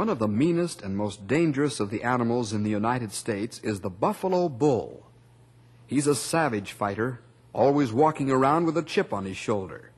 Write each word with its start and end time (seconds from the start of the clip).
One 0.00 0.08
of 0.08 0.18
the 0.18 0.28
meanest 0.28 0.80
and 0.80 0.96
most 0.96 1.26
dangerous 1.26 1.78
of 1.78 1.90
the 1.90 2.04
animals 2.04 2.54
in 2.54 2.62
the 2.62 2.70
United 2.70 3.12
States 3.12 3.58
is 3.58 3.80
the 3.80 3.90
buffalo 3.90 4.48
bull. 4.48 5.06
He's 5.86 6.06
a 6.06 6.14
savage 6.14 6.72
fighter, 6.72 7.20
always 7.52 7.92
walking 7.92 8.30
around 8.30 8.64
with 8.64 8.78
a 8.78 8.82
chip 8.82 9.12
on 9.12 9.26
his 9.26 9.36
shoulder. 9.36 9.90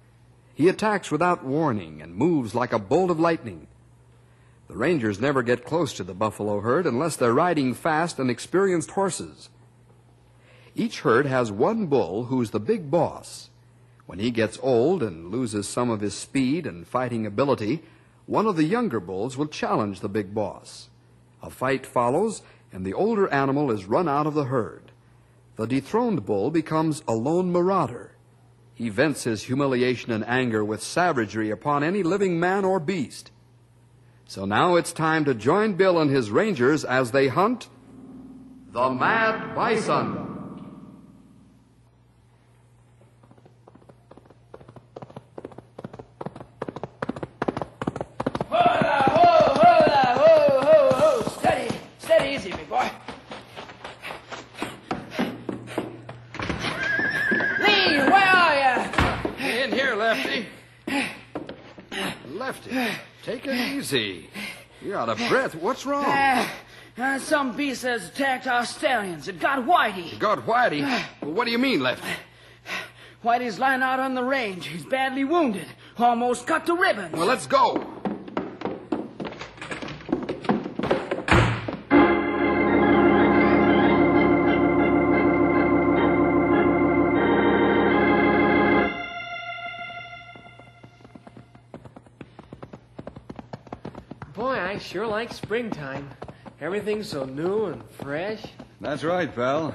He 0.54 0.68
attacks 0.68 1.12
without 1.12 1.44
warning 1.44 2.02
and 2.02 2.16
moves 2.16 2.52
like 2.52 2.72
a 2.72 2.80
bolt 2.80 3.12
of 3.12 3.20
lightning. 3.20 3.68
The 4.66 4.76
rangers 4.76 5.20
never 5.20 5.40
get 5.40 5.64
close 5.64 5.92
to 5.92 6.02
the 6.02 6.14
buffalo 6.14 6.58
herd 6.58 6.84
unless 6.84 7.14
they're 7.14 7.32
riding 7.32 7.72
fast 7.72 8.18
and 8.18 8.28
experienced 8.28 8.90
horses. 8.90 9.50
Each 10.74 11.02
herd 11.02 11.26
has 11.26 11.52
one 11.52 11.86
bull 11.86 12.24
who's 12.24 12.50
the 12.50 12.58
big 12.58 12.90
boss. 12.90 13.50
When 14.06 14.18
he 14.18 14.32
gets 14.32 14.58
old 14.64 15.00
and 15.00 15.30
loses 15.30 15.68
some 15.68 15.90
of 15.90 16.00
his 16.00 16.14
speed 16.14 16.66
and 16.66 16.88
fighting 16.88 17.24
ability, 17.24 17.84
one 18.32 18.46
of 18.46 18.56
the 18.56 18.64
younger 18.64 18.98
bulls 18.98 19.36
will 19.36 19.46
challenge 19.46 20.00
the 20.00 20.08
big 20.08 20.32
boss. 20.32 20.88
A 21.42 21.50
fight 21.50 21.84
follows, 21.84 22.40
and 22.72 22.82
the 22.82 22.94
older 22.94 23.28
animal 23.30 23.70
is 23.70 23.84
run 23.84 24.08
out 24.08 24.26
of 24.26 24.32
the 24.32 24.44
herd. 24.44 24.90
The 25.56 25.66
dethroned 25.66 26.24
bull 26.24 26.50
becomes 26.50 27.02
a 27.06 27.12
lone 27.12 27.52
marauder. 27.52 28.16
He 28.74 28.88
vents 28.88 29.24
his 29.24 29.42
humiliation 29.42 30.12
and 30.12 30.26
anger 30.26 30.64
with 30.64 30.82
savagery 30.82 31.50
upon 31.50 31.84
any 31.84 32.02
living 32.02 32.40
man 32.40 32.64
or 32.64 32.80
beast. 32.80 33.30
So 34.24 34.46
now 34.46 34.76
it's 34.76 34.94
time 34.94 35.26
to 35.26 35.34
join 35.34 35.74
Bill 35.74 35.98
and 36.00 36.10
his 36.10 36.30
rangers 36.30 36.86
as 36.86 37.10
they 37.10 37.28
hunt 37.28 37.68
the 38.72 38.88
Mad 38.88 39.54
Bison. 39.54 40.30
Hola, 48.48 48.98
ho, 49.16 49.30
hola, 49.60 50.04
ho, 50.20 50.34
ho, 50.60 50.78
ho. 51.00 51.28
Steady, 51.38 51.68
steady, 51.98 52.28
easy, 52.36 52.50
big 52.50 52.68
boy. 52.68 52.90
Lee, 57.60 57.98
where 57.98 58.28
are 58.42 58.56
you? 58.62 58.76
In 59.46 59.72
here, 59.72 59.94
Lefty. 59.94 60.46
Lefty, 62.30 62.70
take 63.22 63.46
it 63.46 63.54
easy. 63.82 64.28
You're 64.80 64.96
out 64.96 65.08
of 65.08 65.18
breath. 65.28 65.56
What's 65.56 65.84
wrong? 65.84 66.04
Uh, 66.04 66.48
uh, 66.98 67.18
some 67.18 67.56
beast 67.56 67.82
has 67.82 68.08
attacked 68.08 68.46
our 68.46 68.64
stallions. 68.64 69.26
It 69.26 69.40
got 69.40 69.64
Whitey. 69.64 70.18
Got 70.20 70.46
Whitey. 70.46 70.86
What 71.20 71.46
do 71.46 71.50
you 71.50 71.58
mean, 71.58 71.80
Lefty? 71.80 72.06
Whitey's 73.24 73.58
lying 73.58 73.82
out 73.82 73.98
on 73.98 74.14
the 74.14 74.22
range. 74.22 74.66
He's 74.66 74.84
badly 74.84 75.24
wounded. 75.24 75.66
Almost 75.98 76.46
cut 76.46 76.66
to 76.66 76.76
ribbons. 76.76 77.12
Well, 77.12 77.26
let's 77.26 77.46
go. 77.46 77.91
Sure 94.92 95.06
like 95.06 95.32
springtime. 95.32 96.10
Everything's 96.60 97.08
so 97.08 97.24
new 97.24 97.64
and 97.66 97.82
fresh. 97.92 98.42
That's 98.78 99.02
right, 99.02 99.34
pal. 99.34 99.74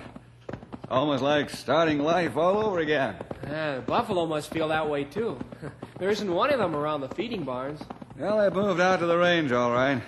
Almost 0.92 1.24
like 1.24 1.50
starting 1.50 1.98
life 1.98 2.38
all 2.38 2.58
over 2.60 2.78
again. 2.80 3.16
The 3.42 3.84
buffalo 3.88 4.28
must 4.28 4.52
feel 4.52 4.68
that 4.68 4.88
way, 4.88 5.06
too. 5.06 5.40
there 5.98 6.12
isn't 6.12 6.32
one 6.32 6.52
of 6.52 6.60
them 6.60 6.76
around 6.76 7.02
the 7.02 7.10
feeding 7.10 7.44
barns. 7.44 7.82
Well, 8.20 8.38
they 8.38 8.56
moved 8.56 8.80
out 8.80 9.00
to 9.00 9.08
the 9.08 9.18
range, 9.18 9.52
all 9.52 9.72
right. 9.72 10.04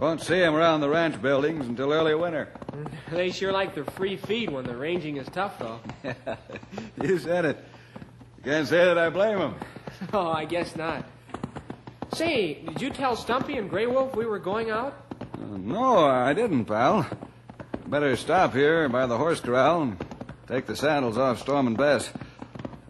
Won't 0.00 0.20
see 0.20 0.42
'em 0.42 0.56
around 0.56 0.80
the 0.80 0.88
ranch 0.88 1.22
buildings 1.22 1.66
until 1.68 1.92
early 1.92 2.14
winter. 2.16 2.48
They 3.12 3.30
sure 3.30 3.52
like 3.52 3.74
their 3.74 3.84
free 3.84 4.16
feed 4.16 4.50
when 4.50 4.64
the 4.64 4.74
ranging 4.74 5.18
is 5.18 5.28
tough, 5.28 5.58
though. 5.58 5.78
you 7.02 7.18
said 7.18 7.44
it. 7.44 7.64
You 8.38 8.50
can't 8.50 8.66
say 8.66 8.84
that 8.86 8.96
I 8.98 9.10
blame 9.10 9.38
'em. 9.38 9.54
oh, 10.12 10.30
I 10.30 10.46
guess 10.46 10.74
not. 10.74 11.04
Say, 12.14 12.54
did 12.54 12.82
you 12.82 12.90
tell 12.90 13.16
Stumpy 13.16 13.56
and 13.56 13.70
Grey 13.70 13.86
Wolf 13.86 14.14
we 14.14 14.26
were 14.26 14.38
going 14.38 14.70
out? 14.70 14.94
Uh, 15.20 15.56
no, 15.56 16.06
I 16.06 16.34
didn't, 16.34 16.66
pal. 16.66 17.06
Better 17.86 18.16
stop 18.16 18.52
here 18.52 18.88
by 18.88 19.06
the 19.06 19.16
horse 19.16 19.40
corral 19.40 19.82
and 19.82 20.04
take 20.46 20.66
the 20.66 20.76
saddles 20.76 21.16
off 21.16 21.40
Storm 21.40 21.66
and 21.66 21.76
Bess. 21.76 22.12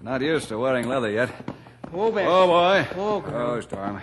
Not 0.01 0.23
used 0.23 0.49
to 0.49 0.59
wearing 0.59 0.89
leather 0.89 1.11
yet. 1.11 1.31
Oh, 1.93 2.11
Bess. 2.11 2.27
Oh, 2.29 2.47
boy. 2.49 2.89
Oh, 2.97 3.21
girl. 3.21 3.51
Oh, 3.53 3.61
Storm. 3.61 4.03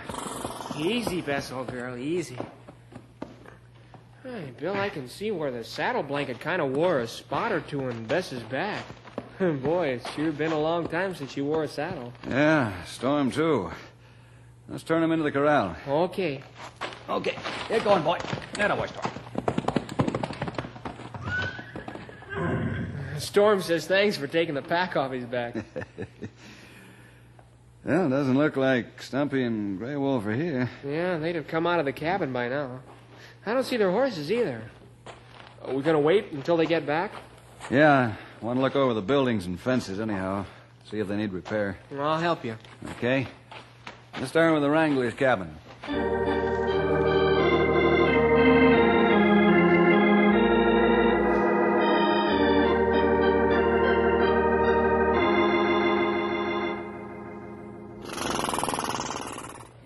Easy, 0.78 1.20
Bess, 1.20 1.52
old 1.52 1.70
girl, 1.70 1.98
easy. 1.98 2.38
Hey, 4.22 4.52
Bill, 4.58 4.74
I 4.74 4.88
can 4.88 5.08
see 5.08 5.30
where 5.30 5.50
the 5.50 5.64
saddle 5.64 6.02
blanket 6.02 6.40
kind 6.40 6.62
of 6.62 6.70
wore 6.70 7.00
a 7.00 7.06
spot 7.06 7.52
or 7.52 7.60
two 7.60 7.88
in 7.88 8.06
Bess's 8.06 8.42
back. 8.44 8.84
Boy, 9.38 9.88
it's 9.88 10.10
sure 10.12 10.32
been 10.32 10.52
a 10.52 10.58
long 10.58 10.88
time 10.88 11.14
since 11.14 11.32
she 11.32 11.42
wore 11.42 11.64
a 11.64 11.68
saddle. 11.68 12.12
Yeah, 12.26 12.72
Storm, 12.84 13.30
too. 13.30 13.70
Let's 14.70 14.84
turn 14.84 15.02
him 15.02 15.10
into 15.12 15.24
the 15.24 15.32
corral. 15.32 15.76
Okay. 15.86 16.42
Okay, 17.08 17.36
get 17.68 17.82
going, 17.82 18.04
boy. 18.04 18.18
That 18.54 18.70
away, 18.70 18.86
Storm. 18.86 19.10
Storm 23.18 23.62
says 23.62 23.86
thanks 23.86 24.16
for 24.16 24.28
taking 24.28 24.54
the 24.54 24.62
pack 24.62 24.96
off 24.96 25.10
his 25.12 25.24
back. 25.24 25.56
Well, 27.82 28.06
it 28.06 28.10
doesn't 28.10 28.36
look 28.36 28.58
like 28.58 29.00
Stumpy 29.00 29.42
and 29.42 29.78
Grey 29.78 29.96
Wolf 29.96 30.26
are 30.26 30.34
here. 30.34 30.68
yeah, 30.86 31.16
they'd 31.16 31.34
have 31.34 31.46
come 31.46 31.66
out 31.66 31.78
of 31.78 31.86
the 31.86 31.92
cabin 31.92 32.30
by 32.30 32.48
now. 32.48 32.80
I 33.46 33.54
don't 33.54 33.64
see 33.64 33.78
their 33.78 33.90
horses 33.90 34.30
either. 34.30 34.62
Are 35.64 35.72
we 35.74 35.82
going 35.82 35.94
to 35.94 35.98
wait 36.00 36.30
until 36.32 36.58
they 36.58 36.66
get 36.66 36.84
back? 36.84 37.10
Yeah, 37.70 38.16
want 38.42 38.58
to 38.58 38.62
look 38.62 38.76
over 38.76 38.92
the 38.92 39.00
buildings 39.00 39.46
and 39.46 39.58
fences 39.58 39.98
anyhow. 39.98 40.44
See 40.90 40.98
if 40.98 41.08
they 41.08 41.16
need 41.16 41.32
repair. 41.32 41.78
Well, 41.90 42.06
I'll 42.06 42.20
help 42.20 42.44
you. 42.44 42.56
Okay? 42.98 43.26
Let's 44.20 44.32
start 44.32 44.52
with 44.52 44.60
the 44.60 44.68
Wrangler's 44.68 45.14
cabin. 45.14 45.56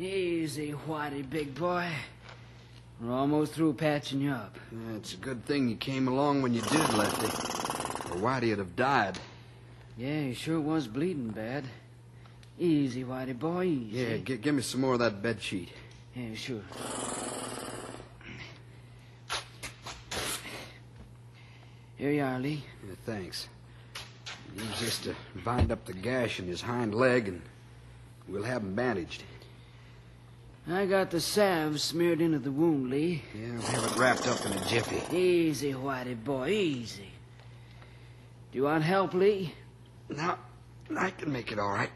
Easy, 0.01 0.73
Whitey, 0.73 1.31
big 1.31 1.55
boy. 1.55 1.89
We're 3.01 3.13
almost 3.13 3.53
through 3.53 3.75
patching 3.75 4.21
you 4.21 4.33
up. 4.33 4.59
Yeah, 4.73 4.97
it's 4.97 5.15
a 5.15 5.19
good 5.19 5.45
thing 5.45 5.69
you 5.69 5.77
came 5.77 6.09
along 6.09 6.43
when 6.43 6.55
you 6.55 6.61
did, 6.63 6.93
Lefty. 6.95 7.27
Or 7.27 8.21
Whitey'd 8.21 8.59
have 8.59 8.75
died. 8.75 9.17
Yeah, 9.97 10.23
he 10.23 10.35
sure 10.35 10.61
was 10.61 10.89
bleeding 10.89 11.29
bad. 11.29 11.67
Easy, 12.59 13.03
Whitey 13.05 13.39
boy, 13.39 13.65
easy. 13.65 13.97
Yeah, 13.99 14.17
g- 14.19 14.37
give 14.37 14.55
me 14.55 14.63
some 14.63 14.81
more 14.81 14.95
of 14.95 15.01
that 15.01 15.21
bed 15.23 15.43
sheet. 15.43 15.71
Yeah, 16.15 16.35
sure. 16.35 16.61
Here 21.97 22.11
you 22.13 22.23
are, 22.23 22.39
Lee. 22.39 22.65
Yeah, 22.87 22.95
thanks. 23.07 23.49
Use 24.57 24.81
this 24.81 25.01
uh, 25.07 25.11
to 25.11 25.43
bind 25.45 25.73
up 25.73 25.85
the 25.85 25.93
gash 25.93 26.39
in 26.39 26.47
his 26.47 26.61
hind 26.61 26.95
leg, 26.95 27.29
and 27.29 27.43
we'll 28.29 28.43
have 28.45 28.63
him 28.63 28.75
bandaged. 28.75 29.23
I 30.71 30.87
got 30.87 31.11
the 31.11 31.21
salve 31.21 31.81
smeared 31.81 32.21
into 32.21 32.39
the 32.39 32.51
wound, 32.53 32.89
Lee. 32.91 33.23
Yeah, 33.35 33.53
we'll 33.53 33.61
have 33.63 33.85
it 33.93 33.99
wrapped 33.99 34.27
up 34.29 34.45
in 34.47 34.53
a 34.53 34.65
jiffy. 34.67 35.17
Easy, 35.17 35.73
Whitey 35.73 36.23
boy, 36.23 36.49
easy. 36.49 37.11
Do 38.53 38.59
you 38.59 38.65
want 38.65 38.85
help, 38.85 39.15
Lee? 39.15 39.53
No, 40.09 40.37
I 40.97 41.11
can 41.11 41.33
make 41.33 41.53
it 41.53 41.59
all 41.59 41.71
right. 41.71 41.91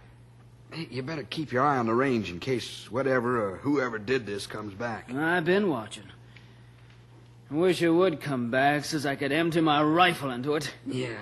Hey, 0.79 0.87
you 0.93 1.03
better 1.03 1.25
keep 1.25 1.51
your 1.51 1.65
eye 1.65 1.77
on 1.77 1.87
the 1.87 1.95
range 1.95 2.31
in 2.31 2.39
case 2.39 2.89
whatever 2.89 3.45
or 3.45 3.57
whoever 3.57 3.99
did 3.99 4.27
this 4.27 4.47
comes 4.47 4.75
back. 4.75 5.13
I've 5.13 5.45
been 5.45 5.69
watching. 5.69 6.05
I 7.51 7.55
wish 7.55 7.83
it 7.83 7.91
would 7.91 8.21
come 8.21 8.53
back 8.53 8.85
so 8.85 9.11
I 9.11 9.17
could 9.17 9.33
empty 9.33 9.61
my 9.61 9.83
rifle 9.83 10.31
into 10.31 10.55
it. 10.55 10.73
Yeah. 10.87 11.17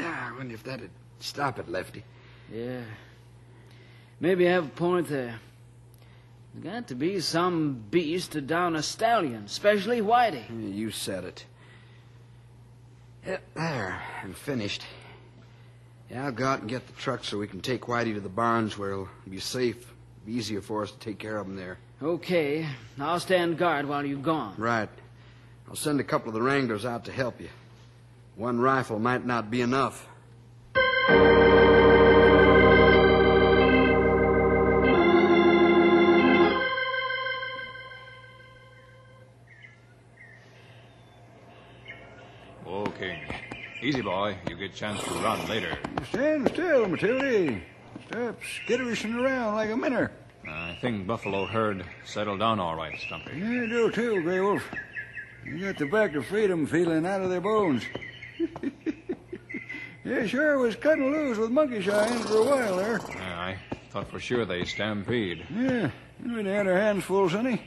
Ah, 0.00 0.30
I 0.30 0.38
wonder 0.38 0.54
if 0.54 0.62
that'd 0.62 0.88
stop 1.20 1.58
it, 1.58 1.68
Lefty. 1.68 2.04
Yeah. 2.50 2.84
Maybe 4.18 4.48
I 4.48 4.52
have 4.52 4.64
a 4.64 4.70
point 4.70 5.08
there. 5.08 5.40
There's 6.54 6.64
got 6.64 6.88
to 6.88 6.94
be 6.94 7.20
some 7.20 7.84
beast 7.90 8.32
to 8.32 8.40
down 8.40 8.76
a 8.76 8.82
stallion, 8.82 9.44
especially 9.44 10.00
Whitey. 10.00 10.74
You 10.74 10.90
said 10.90 11.24
it. 11.24 11.44
There, 13.26 14.02
I'm 14.22 14.32
finished. 14.32 14.84
Yeah, 16.10 16.26
I'll 16.26 16.32
go 16.32 16.46
out 16.46 16.60
and 16.60 16.68
get 16.68 16.86
the 16.86 16.92
truck 16.94 17.24
so 17.24 17.38
we 17.38 17.48
can 17.48 17.60
take 17.60 17.82
Whitey 17.82 18.14
to 18.14 18.20
the 18.20 18.28
barns 18.28 18.78
where 18.78 18.90
he'll 18.90 19.08
be 19.28 19.40
safe. 19.40 19.92
Be 20.24 20.34
easier 20.34 20.60
for 20.60 20.82
us 20.82 20.90
to 20.90 20.98
take 20.98 21.18
care 21.18 21.38
of 21.38 21.46
him 21.46 21.56
there. 21.56 21.78
Okay, 22.02 22.66
I'll 23.00 23.20
stand 23.20 23.58
guard 23.58 23.86
while 23.86 24.04
you're 24.04 24.18
gone. 24.18 24.54
Right. 24.58 24.88
I'll 25.68 25.76
send 25.76 25.98
a 25.98 26.04
couple 26.04 26.28
of 26.28 26.34
the 26.34 26.42
wranglers 26.42 26.84
out 26.84 27.06
to 27.06 27.12
help 27.12 27.40
you. 27.40 27.48
One 28.36 28.60
rifle 28.60 28.98
might 28.98 29.24
not 29.24 29.50
be 29.50 29.62
enough. 29.62 30.06
Boy. 44.26 44.36
You 44.48 44.56
get 44.56 44.74
chance 44.74 45.02
to 45.04 45.10
run 45.10 45.46
later. 45.48 45.78
Stand 46.08 46.48
still, 46.48 46.88
Matilda. 46.88 47.60
Stop 48.08 48.40
skitterishing 48.42 49.14
around 49.14 49.54
like 49.54 49.70
a 49.70 49.76
minner. 49.76 50.10
I 50.48 50.76
think 50.80 51.06
Buffalo 51.06 51.46
herd 51.46 51.84
settled 52.04 52.40
down 52.40 52.60
all 52.60 52.76
right, 52.76 52.98
Stumpy. 53.06 53.36
You 53.36 53.68
do 53.68 53.90
too, 53.90 54.22
Grey 54.22 54.40
Wolf. 54.40 54.62
You 55.44 55.60
got 55.60 55.78
the 55.78 55.86
back 55.86 56.14
of 56.14 56.26
freedom 56.26 56.66
feeling 56.66 57.06
out 57.06 57.20
of 57.20 57.30
their 57.30 57.40
bones. 57.40 57.84
yeah, 60.04 60.26
sure 60.26 60.58
was 60.58 60.76
cutting 60.76 61.12
loose 61.12 61.38
with 61.38 61.50
monkey 61.50 61.80
shines 61.80 62.26
for 62.26 62.38
a 62.38 62.44
while 62.44 62.76
there. 62.76 63.00
Yeah, 63.08 63.40
I 63.40 63.58
thought 63.90 64.10
for 64.10 64.20
sure 64.20 64.44
they 64.44 64.64
stampede. 64.64 65.44
Yeah, 65.52 65.90
we 66.24 66.44
had 66.44 66.66
our 66.66 66.78
hands 66.78 67.04
full, 67.04 67.28
Sonny. 67.28 67.60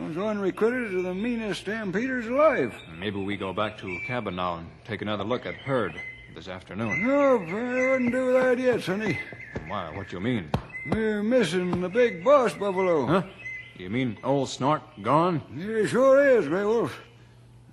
Those 0.00 0.16
unrecruited 0.16 0.94
are 0.94 1.02
the 1.02 1.14
meanest 1.14 1.60
stampeders 1.60 2.26
alive. 2.26 2.74
Maybe 2.98 3.22
we 3.22 3.36
go 3.36 3.52
back 3.52 3.76
to 3.78 4.00
cabin 4.06 4.36
now 4.36 4.56
and 4.56 4.66
take 4.86 5.02
another 5.02 5.24
look 5.24 5.44
at 5.44 5.54
herd 5.56 5.92
this 6.34 6.48
afternoon. 6.48 7.06
Nope, 7.06 7.42
I 7.48 7.90
wouldn't 7.90 8.10
do 8.10 8.32
that 8.32 8.58
yet, 8.58 8.80
Sonny. 8.80 9.18
Why, 9.68 9.94
what 9.94 10.10
you 10.10 10.18
mean? 10.18 10.50
We're 10.90 11.22
missing 11.22 11.82
the 11.82 11.88
big 11.90 12.24
boss 12.24 12.54
buffalo. 12.54 13.04
Huh? 13.04 13.22
You 13.76 13.90
mean 13.90 14.16
old 14.24 14.48
Snort 14.48 14.80
gone? 15.02 15.42
He 15.54 15.86
sure 15.86 16.38
is, 16.38 16.48
Grey 16.48 16.64
Wolf. 16.64 16.98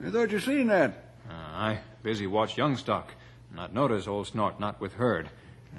I 0.05 0.09
thought 0.09 0.31
you 0.31 0.41
seen 0.41 0.67
that. 0.67 1.13
Uh, 1.29 1.33
I 1.33 1.79
busy 2.03 2.27
watch 2.27 2.57
Youngstock. 2.57 3.13
Not 3.55 3.73
notice 3.73 4.05
old 4.05 4.27
Snort 4.27 4.59
not 4.59 4.81
with 4.81 4.93
herd. 4.95 5.29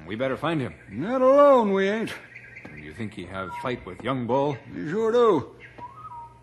We 0.07 0.17
better 0.17 0.37
find 0.39 0.63
him. 0.63 0.75
Not 0.91 1.21
alone, 1.21 1.73
we 1.73 1.91
ain't. 1.91 2.13
You 2.75 2.95
think 2.95 3.13
he 3.13 3.25
have 3.27 3.51
fight 3.61 3.85
with 3.85 4.03
Young 4.03 4.27
Bull? 4.27 4.57
You 4.75 4.89
sure 4.89 5.13
do. 5.13 5.58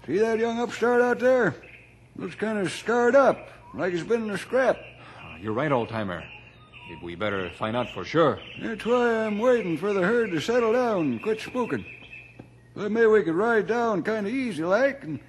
See 0.05 0.19
that 0.19 0.37
young 0.37 0.59
upstart 0.59 1.01
out 1.01 1.19
there? 1.19 1.55
Looks 2.15 2.35
kind 2.35 2.59
of 2.59 2.71
scarred 2.71 3.15
up, 3.15 3.49
like 3.73 3.91
he's 3.91 4.03
been 4.03 4.23
in 4.23 4.29
a 4.29 4.37
scrap. 4.37 4.77
Uh, 4.77 5.37
you're 5.41 5.53
right, 5.53 5.71
old 5.71 5.89
timer. 5.89 6.23
We 7.01 7.15
better 7.15 7.49
find 7.49 7.75
out 7.75 7.89
for 7.89 8.05
sure. 8.05 8.39
That's 8.61 8.85
why 8.85 9.25
I'm 9.25 9.39
waiting 9.39 9.77
for 9.77 9.91
the 9.93 10.01
herd 10.01 10.29
to 10.31 10.39
settle 10.39 10.73
down 10.73 11.01
and 11.01 11.23
quit 11.23 11.39
spooking. 11.39 11.83
Well, 12.75 12.89
maybe 12.89 13.07
we 13.07 13.23
could 13.23 13.33
ride 13.33 13.65
down 13.65 14.03
kind 14.03 14.27
of 14.27 14.33
easy 14.33 14.63
like 14.63 15.03
and 15.03 15.19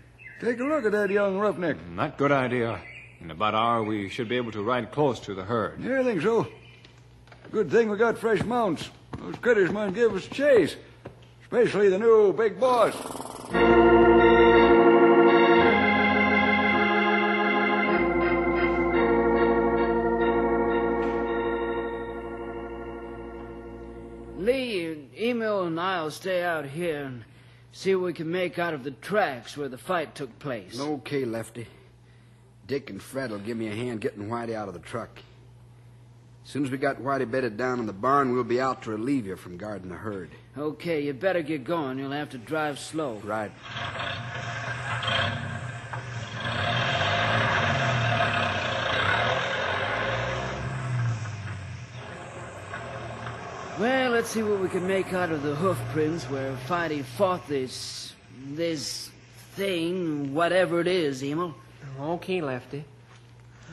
take 0.40 0.61
a 0.61 0.64
look 0.64 0.84
at 0.84 0.93
that 0.93 1.08
young 1.08 1.38
roughneck. 1.38 1.79
Not 1.88 2.14
a 2.14 2.19
good 2.19 2.32
idea. 2.32 2.79
In 3.22 3.31
about 3.31 3.55
an 3.55 3.61
hour, 3.61 3.82
we 3.82 4.11
should 4.11 4.29
be 4.29 4.37
able 4.37 4.52
to 4.52 4.62
ride 4.62 4.93
close 4.93 5.19
to 5.20 5.34
the 5.34 5.44
herd. 5.44 5.82
Yeah, 5.82 6.00
I 6.00 6.05
think 6.05 6.20
so. 6.20 6.46
Good 7.50 7.70
thing 7.70 7.88
we 7.88 7.96
got 7.96 8.19
fresh 8.19 8.43
mounts. 8.44 8.90
Those 9.17 9.37
critters 9.37 9.70
might 9.70 9.94
give 9.94 10.14
us 10.14 10.26
chase, 10.26 10.76
especially 11.44 11.88
the 11.88 11.99
new 11.99 12.34
big 12.34 12.61
boss. 12.61 12.94
I'll 26.06 26.12
stay 26.12 26.44
out 26.44 26.67
here 26.67 27.03
and 27.03 27.25
see 27.73 27.93
what 27.97 28.05
we 28.05 28.12
can 28.12 28.31
make 28.31 28.61
out 28.61 28.75
of 28.75 28.85
the 28.85 28.93
tracks 28.93 29.56
where 29.56 29.69
the 29.69 29.76
fight 29.76 30.14
took 30.14 30.38
place. 30.38 30.79
Okay, 30.79 31.25
Lefty. 31.25 31.67
Dick 32.69 32.91
and 32.91 33.03
Fred 33.03 33.32
will 33.32 33.41
give 33.41 33.56
me 33.56 33.67
a 33.67 33.75
hand 33.75 34.00
getting 34.03 34.29
Whitey 34.29 34.55
out 34.55 34.69
of 34.69 34.75
the 34.75 34.79
truck. 34.79 35.19
As 36.44 36.50
soon 36.53 36.64
as 36.64 36.70
we 36.70 36.79
got 36.79 36.99
Whitey 36.99 37.29
bedded 37.29 37.56
down 37.56 37.81
in 37.81 37.87
the 37.87 37.93
barn, 37.93 38.32
we'll 38.32 38.44
be 38.44 38.61
out 38.61 38.82
to 38.82 38.91
relieve 38.91 39.26
you 39.26 39.35
from 39.35 39.56
guarding 39.56 39.88
the 39.88 39.97
herd. 39.97 40.31
Okay, 40.56 41.00
you 41.00 41.12
better 41.12 41.43
get 41.43 41.64
going. 41.64 41.99
You'll 41.99 42.12
have 42.12 42.31
to 42.31 42.38
drive 42.38 42.79
slow. 42.79 43.20
Right. 43.25 43.50
Well, 53.78 54.12
let's 54.12 54.31
see 54.31 54.43
what 54.43 54.61
we 54.61 54.70
can 54.70 54.88
make 54.88 55.12
out 55.12 55.31
of 55.31 55.43
the 55.43 55.55
hoof 55.55 55.78
prints 55.93 56.25
where 56.31 56.56
Whitey 56.67 57.05
fought 57.05 57.46
this. 57.46 58.14
this 58.52 59.11
thing, 59.52 60.32
whatever 60.32 60.81
it 60.81 60.87
is, 60.87 61.23
Emil. 61.23 61.55
Okay, 62.00 62.40
Lefty. 62.40 62.87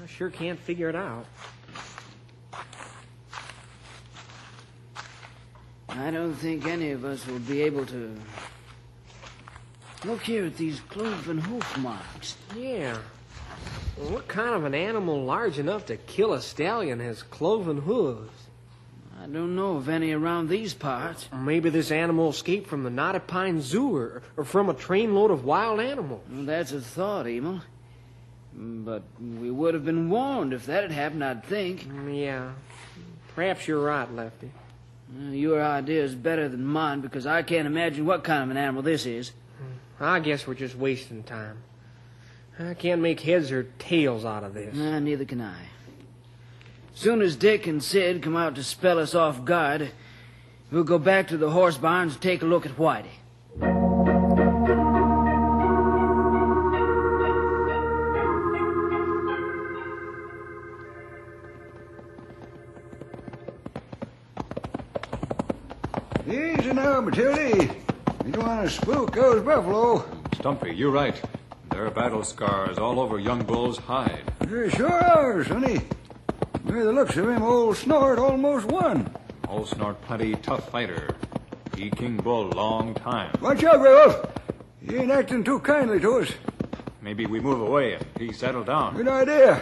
I 0.03 0.07
sure 0.07 0.29
can't 0.29 0.59
figure 0.59 0.89
it 0.89 0.95
out. 0.97 1.25
I 5.88 6.11
don't 6.11 6.33
think 6.33 6.65
any 6.65 6.91
of 6.91 7.06
us 7.06 7.25
will 7.25 7.39
be 7.39 7.61
able 7.61 7.85
to. 7.85 8.13
Look 10.03 10.23
here 10.23 10.47
at 10.47 10.57
these 10.57 10.81
cloven 10.89 11.38
hoof 11.38 11.77
marks. 11.77 12.35
Yeah. 12.57 12.97
Well, 13.97 14.11
what 14.11 14.27
kind 14.27 14.53
of 14.53 14.65
an 14.65 14.75
animal 14.75 15.23
large 15.23 15.59
enough 15.59 15.85
to 15.85 15.95
kill 15.95 16.33
a 16.33 16.41
stallion 16.41 16.99
has 16.99 17.23
cloven 17.23 17.77
hooves? 17.77 18.43
I 19.23 19.27
don't 19.27 19.55
know 19.55 19.77
of 19.77 19.87
any 19.87 20.11
around 20.11 20.49
these 20.49 20.73
parts. 20.73 21.29
Maybe 21.33 21.69
this 21.69 21.92
animal 21.92 22.30
escaped 22.31 22.68
from 22.68 22.83
the 22.83 22.89
Knotted 22.89 23.25
Pine 23.25 23.61
Zoo 23.61 23.95
or, 23.95 24.21
or 24.35 24.44
from 24.44 24.69
a 24.69 24.73
trainload 24.73 25.31
of 25.31 25.45
wild 25.45 25.80
animals. 25.80 26.23
Well, 26.30 26.44
that's 26.44 26.73
a 26.73 26.81
thought, 26.81 27.25
Emil. 27.25 27.61
But 28.53 29.03
we 29.21 29.49
would 29.49 29.75
have 29.75 29.85
been 29.85 30.09
warned 30.09 30.51
if 30.51 30.65
that 30.65 30.83
had 30.83 30.92
happened, 30.92 31.23
I'd 31.23 31.45
think. 31.45 31.87
Mm, 31.87 32.21
Yeah. 32.21 32.51
Perhaps 33.33 33.65
you're 33.68 33.80
right, 33.81 34.11
Lefty. 34.13 34.51
Your 35.31 35.63
idea 35.63 36.03
is 36.03 36.15
better 36.15 36.49
than 36.49 36.65
mine 36.65 36.99
because 37.01 37.25
I 37.25 37.44
can't 37.44 37.65
imagine 37.65 38.06
what 38.06 38.23
kind 38.25 38.44
of 38.44 38.49
an 38.51 38.57
animal 38.57 38.81
this 38.83 39.06
is. 39.06 39.31
I 39.99 40.19
guess 40.19 40.45
we're 40.45 40.53
just 40.56 40.75
wasting 40.75 41.23
time. 41.23 41.57
I 42.59 42.73
can't 42.73 43.01
make 43.01 43.21
heads 43.21 43.51
or 43.51 43.63
tails 43.80 44.25
out 44.25 44.44
of 44.44 44.53
this. 44.53 44.77
Uh, 44.77 44.99
neither 44.99 45.23
can 45.25 45.39
I. 45.42 45.56
Soon 46.95 47.21
as 47.21 47.35
Dick 47.35 47.66
and 47.68 47.83
Sid 47.83 48.21
come 48.21 48.38
out 48.38 48.56
to 48.56 48.64
spell 48.64 49.00
us 49.00 49.16
off 49.16 49.44
guard, 49.44 49.92
we'll 50.71 50.83
go 50.83 51.00
back 51.00 51.28
to 51.30 51.38
the 51.38 51.50
horse 51.50 51.78
barns 51.78 52.14
and 52.14 52.21
take 52.21 52.42
a 52.42 52.45
look 52.45 52.66
at 52.66 52.78
Whitey. 52.78 53.07
Easy 66.26 66.73
now, 66.73 67.02
Matilda. 67.02 67.76
You 68.26 68.31
don't 68.31 68.45
want 68.45 68.64
to 68.64 68.69
spook 68.69 69.14
those 69.14 69.44
buffalo. 69.44 70.06
Stumpy, 70.35 70.73
you're 70.73 70.92
right. 70.92 71.19
There 71.71 71.85
are 71.85 71.92
battle 71.92 72.23
scars 72.23 72.78
all 72.78 73.00
over 73.00 73.19
Young 73.19 73.44
Bull's 73.44 73.78
hide. 73.78 74.31
They 74.40 74.69
sure 74.69 74.90
are, 74.90 75.44
Sonny. 75.44 75.81
By 76.73 76.80
the 76.80 76.92
looks 76.92 77.15
of 77.18 77.30
him, 77.30 77.44
old 77.44 77.77
Snort 77.77 78.18
almost 78.18 78.65
won. 78.65 79.07
Old 79.47 79.68
Snort 79.68 80.01
plenty 80.01 80.33
tough 80.37 80.71
fighter. 80.71 81.15
He 81.77 81.92
King 81.92 82.18
Bull 82.18 82.47
long 82.47 82.95
time. 82.95 83.31
Watch 83.42 83.63
out, 83.63 83.80
Grey 83.80 83.92
Wolf. 83.92 84.25
He 84.81 84.95
ain't 84.95 85.11
acting 85.11 85.44
too 85.44 85.59
kindly 85.59 85.99
to 85.99 86.21
us. 86.21 86.31
Maybe 86.99 87.27
we 87.27 87.39
move 87.39 87.61
away 87.61 87.94
and 87.94 88.03
he 88.18 88.33
settle 88.33 88.63
down. 88.63 88.95
Good 88.95 89.07
idea. 89.07 89.61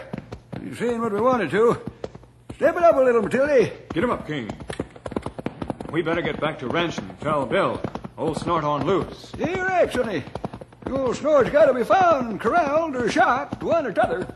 Ain't 0.56 0.78
saying 0.78 1.02
what 1.02 1.12
we 1.12 1.20
wanted 1.20 1.52
to. 1.52 1.82
Step 2.56 2.78
it 2.78 2.84
up 2.84 2.96
a 2.96 3.02
little, 3.02 3.24
Matilda. 3.24 3.70
Get 3.94 4.04
him 4.06 4.12
up, 4.12 4.26
King. 4.26 4.50
We 5.92 6.02
better 6.02 6.22
get 6.22 6.40
back 6.40 6.60
to 6.60 6.68
ranch 6.68 6.98
and 6.98 7.20
tell 7.20 7.46
Bill. 7.46 7.82
Old 8.18 8.38
Snort 8.38 8.64
on 8.64 8.86
loose. 8.86 9.34
Right, 9.38 10.24
old 10.90 11.18
Snort's 11.18 11.50
got 11.50 11.66
to 11.66 11.74
be 11.74 11.84
found, 11.84 12.40
corralled, 12.40 12.96
or 12.96 13.12
shot, 13.12 13.62
one 13.62 13.86
or 13.86 13.92
t'other. 13.92 14.34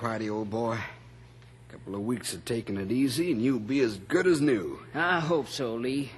Whitey, 0.00 0.30
old 0.30 0.50
boy. 0.50 0.78
A 1.68 1.72
couple 1.72 1.96
of 1.96 2.02
weeks 2.02 2.32
of 2.32 2.44
taking 2.44 2.76
it 2.76 2.92
easy, 2.92 3.32
and 3.32 3.42
you'll 3.42 3.58
be 3.58 3.80
as 3.80 3.96
good 3.96 4.26
as 4.26 4.40
new. 4.40 4.78
I 4.94 5.18
hope 5.18 5.48
so, 5.48 5.74
Lee. 5.74 6.12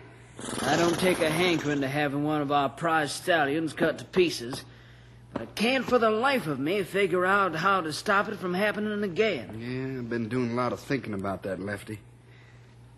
I 0.63 0.77
don't 0.77 0.99
take 0.99 1.21
a 1.21 1.31
hankering 1.31 1.81
to 1.81 1.89
having 1.89 2.25
one 2.25 2.43
of 2.43 2.53
our 2.53 2.69
prize 2.69 3.13
stallions 3.13 3.73
cut 3.73 3.99
to 3.99 4.05
pieces, 4.05 4.65
but 5.33 5.43
I 5.43 5.47
can't 5.47 5.85
for 5.85 5.99
the 5.99 6.11
life 6.11 6.47
of 6.47 6.59
me 6.59 6.83
figure 6.83 7.25
out 7.25 7.55
how 7.55 7.81
to 7.81 7.93
stop 7.93 8.29
it 8.29 8.39
from 8.39 8.55
happening 8.55 9.03
again. 9.03 9.59
Yeah, 9.59 10.01
I've 10.01 10.11
been 10.11 10.29
doing 10.29 10.53
a 10.53 10.55
lot 10.55 10.73
of 10.73 10.81
thinking 10.81 11.15
about 11.15 11.43
that, 11.45 11.59
Lefty. 11.61 12.01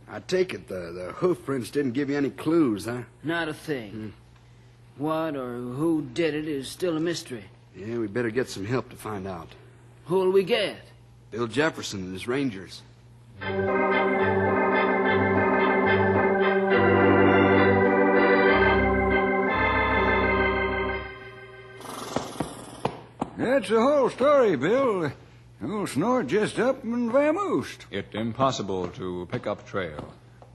I 0.09 0.21
take 0.21 0.53
it 0.53 0.69
the, 0.69 0.93
the 0.93 1.12
hoof 1.17 1.45
prints 1.45 1.71
didn't 1.71 1.93
give 1.93 2.11
you 2.11 2.17
any 2.17 2.31
clues, 2.31 2.87
huh? 2.87 3.03
Not 3.23 3.49
a 3.49 3.55
thing. 3.55 3.91
Hmm. 3.91 4.09
What 5.03 5.37
or 5.37 5.59
who 5.59 6.03
did 6.03 6.35
it 6.35 6.47
is 6.47 6.69
still 6.69 6.97
a 6.97 7.01
mystery. 7.01 7.45
Yeah, 7.75 7.99
we 7.99 8.09
better 8.09 8.31
get 8.31 8.51
some 8.51 8.67
help 8.67 8.91
to 8.91 8.97
find 8.97 9.27
out. 9.27 9.49
Who'll 10.06 10.30
we 10.30 10.44
get? 10.44 10.76
Bill 11.30 11.47
Jefferson 11.47 12.00
and 12.00 12.12
his 12.12 12.26
Rangers. 12.26 12.82
That's 23.38 23.68
the 23.68 23.80
whole 23.80 24.11
story, 24.11 24.56
Bill. 24.56 25.12
Old 25.64 25.88
Snort 25.88 26.26
just 26.26 26.59
up 26.59 26.82
and 26.82 27.11
vamoosed. 27.11 27.87
It 27.90 28.06
impossible 28.12 28.88
to 28.88 29.28
pick 29.30 29.47
up 29.47 29.66
trail. 29.66 30.12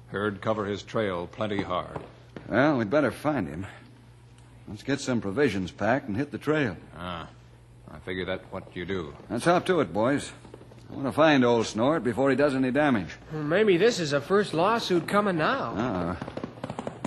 Heard 0.07 0.41
cover 0.41 0.65
his 0.65 0.83
trail 0.83 1.27
plenty 1.27 1.61
hard. 1.61 1.99
Well, 2.47 2.77
we'd 2.77 2.89
better 2.89 3.11
find 3.11 3.47
him. 3.47 3.65
Let's 4.67 4.83
get 4.83 4.99
some 4.99 5.21
provisions 5.21 5.71
packed 5.71 6.07
and 6.07 6.17
hit 6.17 6.31
the 6.31 6.37
trail. 6.37 6.75
Ah, 6.97 7.29
I 7.91 7.99
figure 7.99 8.25
that 8.25 8.41
what 8.51 8.75
you 8.75 8.85
do. 8.85 9.13
Let's 9.29 9.45
hop 9.45 9.65
to 9.67 9.79
it, 9.79 9.93
boys. 9.93 10.31
I 10.89 10.93
want 10.93 11.05
to 11.07 11.11
find 11.11 11.43
old 11.43 11.65
Snort 11.65 12.03
before 12.03 12.29
he 12.29 12.35
does 12.35 12.55
any 12.55 12.71
damage. 12.71 13.09
Well, 13.33 13.43
maybe 13.43 13.77
this 13.77 13.99
is 13.99 14.11
the 14.11 14.21
first 14.21 14.53
lawsuit 14.53 15.07
coming 15.07 15.37
now. 15.37 15.73
Uh-uh. 15.75 16.15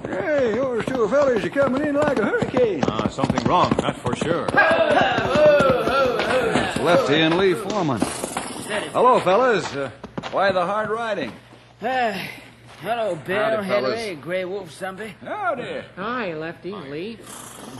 Hey, 0.07 0.55
yours 0.55 0.85
two 0.87 1.07
fellas 1.09 1.45
are 1.45 1.51
coming 1.51 1.87
in 1.87 1.95
like 1.95 2.19
a 2.19 2.25
hurricane. 2.25 2.83
Ah, 2.87 3.09
something 3.09 3.43
wrong, 3.45 3.73
that's 3.79 3.99
for 4.01 4.17
sure. 4.17 4.47
It's 4.53 4.59
Lefty 6.81 7.21
and 7.21 7.39
Lee 7.39 7.55
Foreman. 7.55 8.01
Hello, 8.93 9.21
fellas. 9.21 9.65
Uh, 9.75 9.91
why 10.33 10.51
the 10.53 10.65
hard 10.65 10.91
riding? 10.91 11.33
Ah, 11.83 12.21
hello, 12.81 13.15
Bill, 13.17 13.57
Howdy, 13.57 13.69
fellas. 13.69 14.01
Henry, 14.01 14.17
Grey 14.17 14.45
Wolf, 14.45 14.71
Stumpy. 14.71 15.15
Howdy. 15.23 15.83
Hi, 15.97 16.35
Lefty, 16.35 16.73
Lee. 16.73 17.19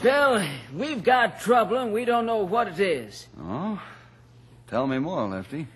Bill, 0.03 0.45
we've 0.75 1.03
got 1.03 1.41
trouble 1.41 1.79
and 1.79 1.93
we 1.93 2.05
don't 2.05 2.27
know 2.27 2.39
what 2.45 2.69
it 2.69 2.81
is. 2.81 3.27
Oh? 3.41 3.81
Tell 4.67 4.87
me 4.87 4.99
more, 4.99 5.27
Lefty. 5.29 5.67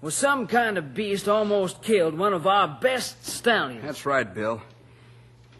Well, 0.00 0.10
some 0.10 0.46
kind 0.46 0.78
of 0.78 0.94
beast 0.94 1.28
almost 1.28 1.82
killed 1.82 2.18
one 2.18 2.32
of 2.32 2.46
our 2.46 2.66
best 2.80 3.24
stallions. 3.24 3.82
That's 3.84 4.04
right, 4.04 4.32
Bill. 4.32 4.60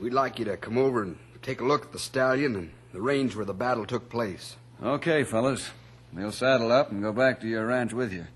We'd 0.00 0.12
like 0.12 0.38
you 0.38 0.44
to 0.46 0.56
come 0.56 0.76
over 0.76 1.02
and 1.02 1.16
take 1.42 1.60
a 1.60 1.64
look 1.64 1.84
at 1.86 1.92
the 1.92 1.98
stallion 1.98 2.56
and 2.56 2.70
the 2.92 3.00
range 3.00 3.36
where 3.36 3.44
the 3.44 3.54
battle 3.54 3.86
took 3.86 4.08
place. 4.10 4.56
Okay, 4.82 5.22
fellas. 5.22 5.70
We'll 6.12 6.32
saddle 6.32 6.72
up 6.72 6.90
and 6.90 7.00
go 7.02 7.12
back 7.12 7.40
to 7.40 7.46
your 7.48 7.66
ranch 7.66 7.92
with 7.92 8.12
you. 8.12 8.26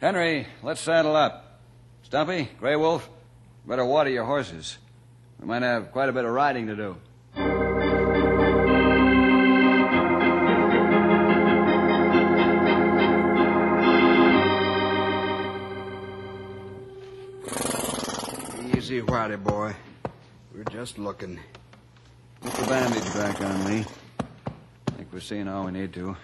Henry, 0.00 0.46
let's 0.62 0.80
saddle 0.80 1.16
up. 1.16 1.60
Stumpy, 2.02 2.50
Grey 2.60 2.76
Wolf, 2.76 3.08
better 3.66 3.84
water 3.84 4.10
your 4.10 4.24
horses. 4.24 4.78
We 5.40 5.46
might 5.46 5.62
have 5.62 5.92
quite 5.92 6.08
a 6.08 6.12
bit 6.12 6.24
of 6.24 6.32
riding 6.32 6.66
to 6.68 6.76
do. 6.76 6.96
Easy, 18.76 19.00
Whitey 19.00 19.42
boy. 19.42 19.74
We're 20.54 20.64
just 20.64 20.98
looking. 20.98 21.38
Put 22.40 22.52
the 22.54 22.66
bandage 22.66 23.14
back 23.14 23.40
on, 23.40 23.64
Lee. 23.64 23.84
I 24.88 24.90
think 24.92 25.08
we're 25.12 25.20
seeing 25.20 25.48
all 25.48 25.64
we 25.64 25.72
need 25.72 25.92
to. 25.94 26.16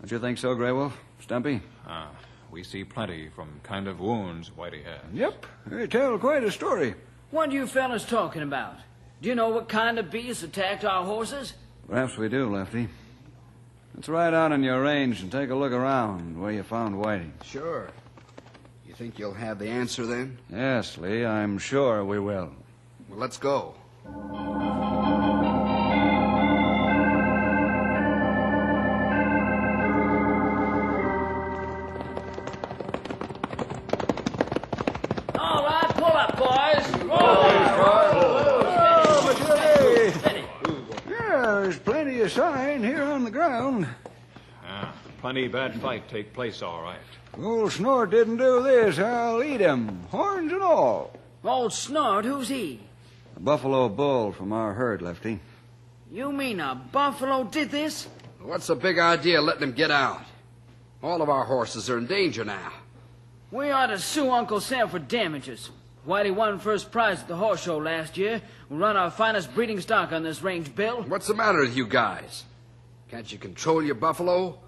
Don't 0.00 0.10
you 0.10 0.18
think 0.18 0.38
so, 0.38 0.54
Grey 0.54 0.72
Wolf? 0.72 0.96
Stumpy? 1.20 1.60
Ah, 1.86 2.10
we 2.50 2.62
see 2.62 2.84
plenty 2.84 3.28
from 3.28 3.60
kind 3.62 3.88
of 3.88 4.00
wounds 4.00 4.50
Whitey 4.50 4.84
had. 4.84 5.00
Yep. 5.12 5.46
They 5.66 5.86
tell 5.86 6.18
quite 6.18 6.44
a 6.44 6.50
story. 6.50 6.94
What 7.30 7.50
are 7.50 7.52
you 7.52 7.66
fellas 7.66 8.04
talking 8.04 8.42
about? 8.42 8.76
Do 9.20 9.28
you 9.28 9.34
know 9.34 9.48
what 9.48 9.68
kind 9.68 9.98
of 9.98 10.10
beast 10.10 10.42
attacked 10.42 10.84
our 10.84 11.04
horses? 11.04 11.54
Perhaps 11.88 12.16
we 12.16 12.28
do, 12.28 12.48
Lefty. 12.54 12.88
Let's 13.94 14.08
ride 14.08 14.32
out 14.32 14.52
on 14.52 14.62
your 14.62 14.80
range 14.82 15.22
and 15.22 15.32
take 15.32 15.50
a 15.50 15.54
look 15.54 15.72
around 15.72 16.40
where 16.40 16.52
you 16.52 16.62
found 16.62 16.94
Whitey. 16.94 17.30
Sure. 17.44 17.88
You 18.86 18.94
think 18.94 19.18
you'll 19.18 19.34
have 19.34 19.58
the 19.58 19.68
answer 19.68 20.06
then? 20.06 20.38
Yes, 20.50 20.96
Lee, 20.98 21.24
I'm 21.24 21.58
sure 21.58 22.04
we 22.04 22.18
will. 22.18 22.52
Well, 23.08 23.18
let's 23.18 23.38
go. 23.38 23.74
There's 42.28 42.40
plenty 42.40 42.58
sign 42.58 42.84
here 42.84 43.04
on 43.04 43.24
the 43.24 43.30
ground. 43.30 43.86
Ah, 44.66 44.94
plenty 45.20 45.48
bad 45.48 45.80
fight 45.80 46.08
take 46.08 46.34
place, 46.34 46.62
all 46.62 46.82
right. 46.82 46.98
Old 47.38 47.72
Snort 47.72 48.10
didn't 48.10 48.36
do 48.36 48.62
this. 48.62 48.98
I'll 48.98 49.42
eat 49.42 49.60
him, 49.60 50.02
horns 50.10 50.52
and 50.52 50.62
all. 50.62 51.12
Old 51.44 51.72
Snort, 51.72 52.24
who's 52.24 52.48
he? 52.48 52.80
A 53.36 53.40
buffalo 53.40 53.88
bull 53.88 54.32
from 54.32 54.52
our 54.52 54.74
herd, 54.74 55.00
Lefty. 55.00 55.40
You 56.10 56.32
mean 56.32 56.60
a 56.60 56.74
buffalo 56.74 57.44
did 57.44 57.70
this? 57.70 58.08
What's 58.42 58.66
the 58.66 58.74
big 58.76 58.98
idea 58.98 59.40
letting 59.40 59.62
him 59.62 59.72
get 59.72 59.90
out? 59.90 60.22
All 61.02 61.22
of 61.22 61.28
our 61.28 61.44
horses 61.44 61.88
are 61.88 61.98
in 61.98 62.06
danger 62.06 62.44
now. 62.44 62.72
We 63.50 63.70
ought 63.70 63.86
to 63.86 63.98
sue 63.98 64.30
Uncle 64.30 64.60
Sam 64.60 64.88
for 64.88 64.98
damages. 64.98 65.70
Whitey 66.08 66.34
won 66.34 66.58
first 66.58 66.90
prize 66.90 67.20
at 67.20 67.28
the 67.28 67.36
horse 67.36 67.62
show 67.62 67.76
last 67.76 68.16
year. 68.16 68.40
We 68.70 68.78
run 68.78 68.96
our 68.96 69.10
finest 69.10 69.54
breeding 69.54 69.78
stock 69.78 70.10
on 70.10 70.22
this 70.22 70.40
range, 70.42 70.74
Bill. 70.74 71.02
What's 71.02 71.26
the 71.26 71.34
matter 71.34 71.60
with 71.60 71.76
you 71.76 71.86
guys? 71.86 72.44
Can't 73.10 73.30
you 73.30 73.36
control 73.36 73.84
your 73.84 73.94
buffalo? 73.94 74.58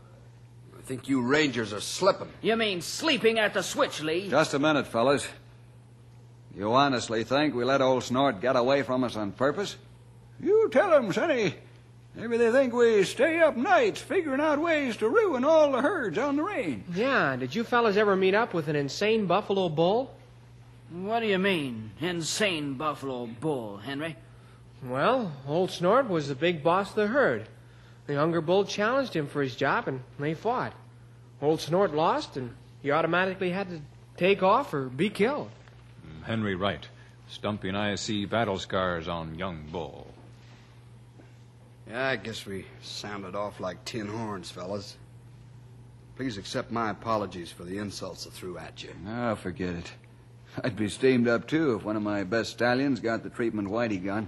I 0.79 0.83
think 0.83 1.09
you 1.09 1.23
rangers 1.23 1.73
are 1.73 1.81
slipping. 1.81 2.29
You 2.43 2.57
mean 2.57 2.83
sleeping 2.83 3.39
at 3.39 3.55
the 3.55 3.63
switch, 3.63 4.03
Lee? 4.03 4.29
Just 4.29 4.53
a 4.53 4.59
minute, 4.59 4.87
fellas. 4.87 5.27
You 6.55 6.75
honestly 6.75 7.25
think 7.25 7.55
we 7.55 7.65
let 7.65 7.81
old 7.81 8.05
Snort 8.05 8.43
get 8.43 8.57
away 8.57 8.83
from 8.83 9.03
us 9.03 9.17
on 9.17 9.33
purpose? 9.33 9.77
You 10.43 10.69
tell 10.71 10.93
'em, 10.93 11.11
Sonny. 11.11 11.55
Maybe 12.15 12.37
they 12.37 12.51
think 12.51 12.75
we 12.75 13.03
stay 13.05 13.41
up 13.41 13.57
nights 13.57 14.01
figuring 14.01 14.41
out 14.41 14.59
ways 14.61 14.97
to 14.99 15.09
ruin 15.09 15.45
all 15.45 15.73
the 15.73 15.81
herds 15.81 16.19
on 16.19 16.37
the 16.37 16.43
range. 16.43 16.85
Yeah, 16.95 17.37
did 17.37 17.55
you 17.55 17.65
fellas 17.65 17.97
ever 17.97 18.15
meet 18.15 18.35
up 18.35 18.53
with 18.53 18.69
an 18.69 18.77
insane 18.77 19.25
buffalo 19.27 19.71
bull? 19.71 20.15
What 20.91 21.21
do 21.21 21.27
you 21.27 21.39
mean, 21.39 21.93
insane 22.01 22.75
buffalo 22.75 23.27
bull, 23.27 23.77
Henry? 23.77 24.17
Well, 24.83 25.33
old 25.47 25.71
Snort 25.71 26.09
was 26.09 26.29
the 26.29 26.35
big 26.35 26.65
boss 26.65 26.91
of 26.91 26.97
the 26.97 27.07
herd. 27.07 27.49
The 28.07 28.15
younger 28.15 28.41
bull 28.41 28.65
challenged 28.65 29.15
him 29.15 29.29
for 29.29 29.43
his 29.43 29.55
job, 29.55 29.87
and 29.87 30.03
they 30.19 30.35
fought. 30.35 30.73
Old 31.41 31.61
Snort 31.61 31.95
lost, 31.95 32.37
and 32.37 32.55
he 32.83 32.91
automatically 32.91 33.51
had 33.51 33.69
to 33.69 33.81
take 34.17 34.43
off 34.43 34.75
or 34.75 34.89
be 34.89 35.11
killed. 35.11 35.51
Henry 36.25 36.55
right. 36.55 36.87
Stumpy 37.29 37.69
and 37.69 37.79
I 37.79 37.95
see 37.95 38.25
battle 38.25 38.59
scars 38.59 39.07
on 39.07 39.39
young 39.39 39.63
bull. 39.71 40.09
Yeah, 41.89 42.09
I 42.09 42.17
guess 42.17 42.45
we 42.45 42.67
sounded 42.83 43.37
off 43.37 43.61
like 43.61 43.85
tin 43.85 44.09
horns, 44.09 44.51
fellas. 44.51 44.97
Please 46.17 46.37
accept 46.37 46.73
my 46.73 46.91
apologies 46.91 47.53
for 47.53 47.63
the 47.63 47.79
insults 47.79 48.27
I 48.27 48.31
threw 48.31 48.59
at 48.59 48.83
you. 48.83 48.91
Ah, 49.07 49.37
forget 49.37 49.75
it. 49.75 49.93
I'd 50.63 50.77
be 50.77 50.89
steamed 50.89 51.29
up, 51.29 51.47
too, 51.47 51.77
if 51.77 51.85
one 51.85 51.97
of 51.97 52.03
my 52.03 52.25
best 52.25 52.51
stallions 52.51 53.01
got 53.01 53.23
the 53.23 53.31
treatment 53.31 53.69
Whitey 53.69 54.05
got. 54.05 54.25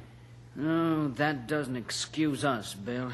Oh, 0.60 1.08
that 1.08 1.46
doesn't 1.46 1.76
excuse 1.76 2.44
us, 2.44 2.74
Bill. 2.74 3.10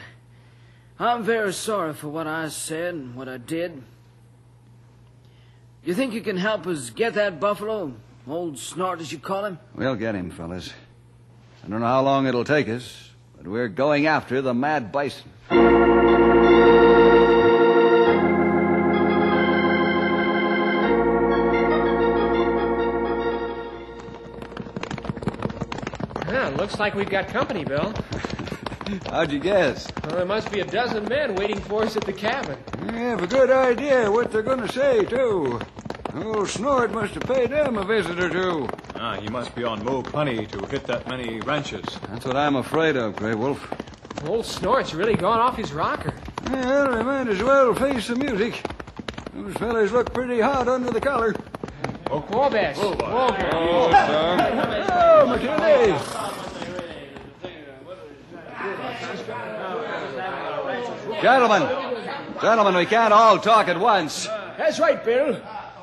I'm 0.99 1.23
very 1.23 1.53
sorry 1.53 1.95
for 1.95 2.09
what 2.09 2.27
I 2.27 2.49
said 2.49 2.95
and 2.95 3.15
what 3.15 3.29
I 3.29 3.39
did. 3.39 3.83
You 5.85 5.95
think 5.95 6.13
you 6.13 6.21
can 6.21 6.37
help 6.37 6.67
us 6.67 6.91
get 6.91 7.15
that 7.15 7.39
buffalo? 7.39 7.95
Old 8.27 8.59
Snort, 8.59 9.01
as 9.01 9.11
you 9.11 9.19
call 9.19 9.45
him? 9.45 9.59
We'll 9.75 9.95
get 9.95 10.15
him, 10.15 10.31
fellas. 10.31 10.73
I 11.65 11.69
don't 11.69 11.81
know 11.81 11.87
how 11.87 12.03
long 12.03 12.27
it'll 12.27 12.45
take 12.45 12.69
us, 12.69 13.11
but 13.37 13.47
we're 13.47 13.69
going 13.69 14.07
after 14.07 14.43
the 14.43 14.53
mad 14.53 14.93
bison. 14.93 15.31
Looks 26.59 26.79
like 26.81 26.95
we've 26.95 27.09
got 27.09 27.29
company, 27.29 27.65
Bill. 27.65 27.95
How'd 29.11 29.31
you 29.31 29.39
guess? 29.39 29.87
Well, 30.03 30.17
there 30.17 30.27
must 30.27 30.51
be 30.51 30.59
a 30.61 30.65
dozen 30.65 31.05
men 31.05 31.37
waiting 31.37 31.61
for 31.61 31.85
us 31.85 31.97
at 31.97 32.05
the 32.05 32.13
cabin. 32.13 32.59
I 32.83 32.93
have 32.93 33.23
a 33.23 33.29
good 33.29 33.51
idea 33.51 34.11
what 34.11 34.33
they're 34.33 34.43
going 34.43 34.67
to 34.67 34.73
say, 34.73 35.05
too. 35.05 35.61
Old 36.17 36.49
Snort 36.49 36.91
must 36.91 37.15
have 37.15 37.23
paid 37.23 37.51
them 37.51 37.79
a 37.79 37.85
visit 37.85 38.19
or 38.19 38.29
two. 38.29 38.69
Ah, 38.97 39.21
he 39.21 39.29
must 39.29 39.55
be 39.55 39.63
on 39.63 39.85
move 39.85 40.07
Honey 40.07 40.47
to 40.47 40.67
hit 40.67 40.85
that 40.85 41.07
many 41.07 41.41
ranches. 41.43 41.85
That's 42.09 42.25
what 42.25 42.35
I'm 42.35 42.57
afraid 42.57 42.97
of, 42.97 43.15
Grey 43.15 43.35
Wolf. 43.37 43.73
Old 44.27 44.45
Snort's 44.45 44.95
really 44.95 45.15
gone 45.15 45.39
off 45.39 45.57
his 45.57 45.73
rocker. 45.73 46.13
Well, 46.51 46.97
we 46.97 47.05
might 47.05 47.29
as 47.29 47.41
well 47.41 47.73
face 47.75 48.09
the 48.09 48.17
music. 48.17 48.67
Those 49.33 49.55
fellas 49.55 49.93
look 49.93 50.13
pretty 50.13 50.41
hot 50.41 50.67
under 50.67 50.91
the 50.91 51.01
collar. 51.01 51.35
Wobas. 52.07 52.77
Wogan. 52.79 52.99
Oh, 53.53 55.27
Matilda! 55.29 56.18
Gentlemen, 61.21 61.63
gentlemen, 62.41 62.75
we 62.77 62.87
can't 62.87 63.13
all 63.13 63.39
talk 63.39 63.69
at 63.69 63.79
once. 63.79 64.27
That's 64.27 64.79
right, 64.79 65.05
Bill. 65.05 65.41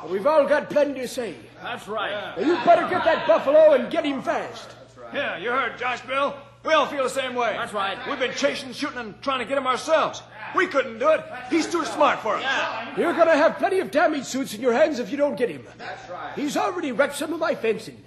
We've 0.10 0.26
all 0.26 0.48
got 0.48 0.70
plenty 0.70 1.02
to 1.02 1.08
say. 1.08 1.36
That's 1.62 1.88
right. 1.88 2.38
Now, 2.38 2.46
you 2.46 2.56
better 2.64 2.88
get 2.88 3.04
that 3.06 3.28
buffalo 3.28 3.74
and 3.74 3.92
get 3.92 4.06
him 4.06 4.22
fast. 4.22 4.70
That's 4.70 4.98
right. 4.98 5.14
Yeah, 5.14 5.38
you 5.38 5.50
heard 5.50 5.78
Josh 5.78 6.02
Bill. 6.02 6.36
We 6.64 6.74
all 6.74 6.86
feel 6.86 7.04
the 7.04 7.10
same 7.10 7.36
way. 7.36 7.54
That's 7.58 7.74
right. 7.74 7.98
We've 8.10 8.20
been 8.20 8.34
chasing, 8.34 8.72
shooting, 8.72 8.98
and 8.98 9.22
trying 9.22 9.40
to 9.40 9.46
get 9.46 9.58
him 9.58 9.68
ourselves. 9.68 10.22
We 10.56 10.68
couldn't 10.68 11.00
do 11.00 11.10
it. 11.10 11.24
He's 11.50 11.68
too 11.68 11.84
smart 11.86 12.20
for 12.20 12.36
us. 12.36 12.42
Yeah. 12.42 12.98
You're 12.98 13.14
going 13.14 13.28
to 13.28 13.36
have 13.36 13.58
plenty 13.58 13.80
of 13.80 13.92
damage 13.92 14.24
suits 14.24 14.54
in 14.54 14.62
your 14.62 14.74
hands 14.74 15.00
if 15.00 15.12
you 15.12 15.18
don't 15.18 15.36
get 15.36 15.50
him. 15.50 15.66
That's 15.78 16.10
right. 16.10 16.34
He's 16.36 16.56
already 16.56 16.92
wrecked 16.92 17.16
some 17.16 17.34
of 17.34 17.40
my 17.40 17.56
fencing. 17.56 18.02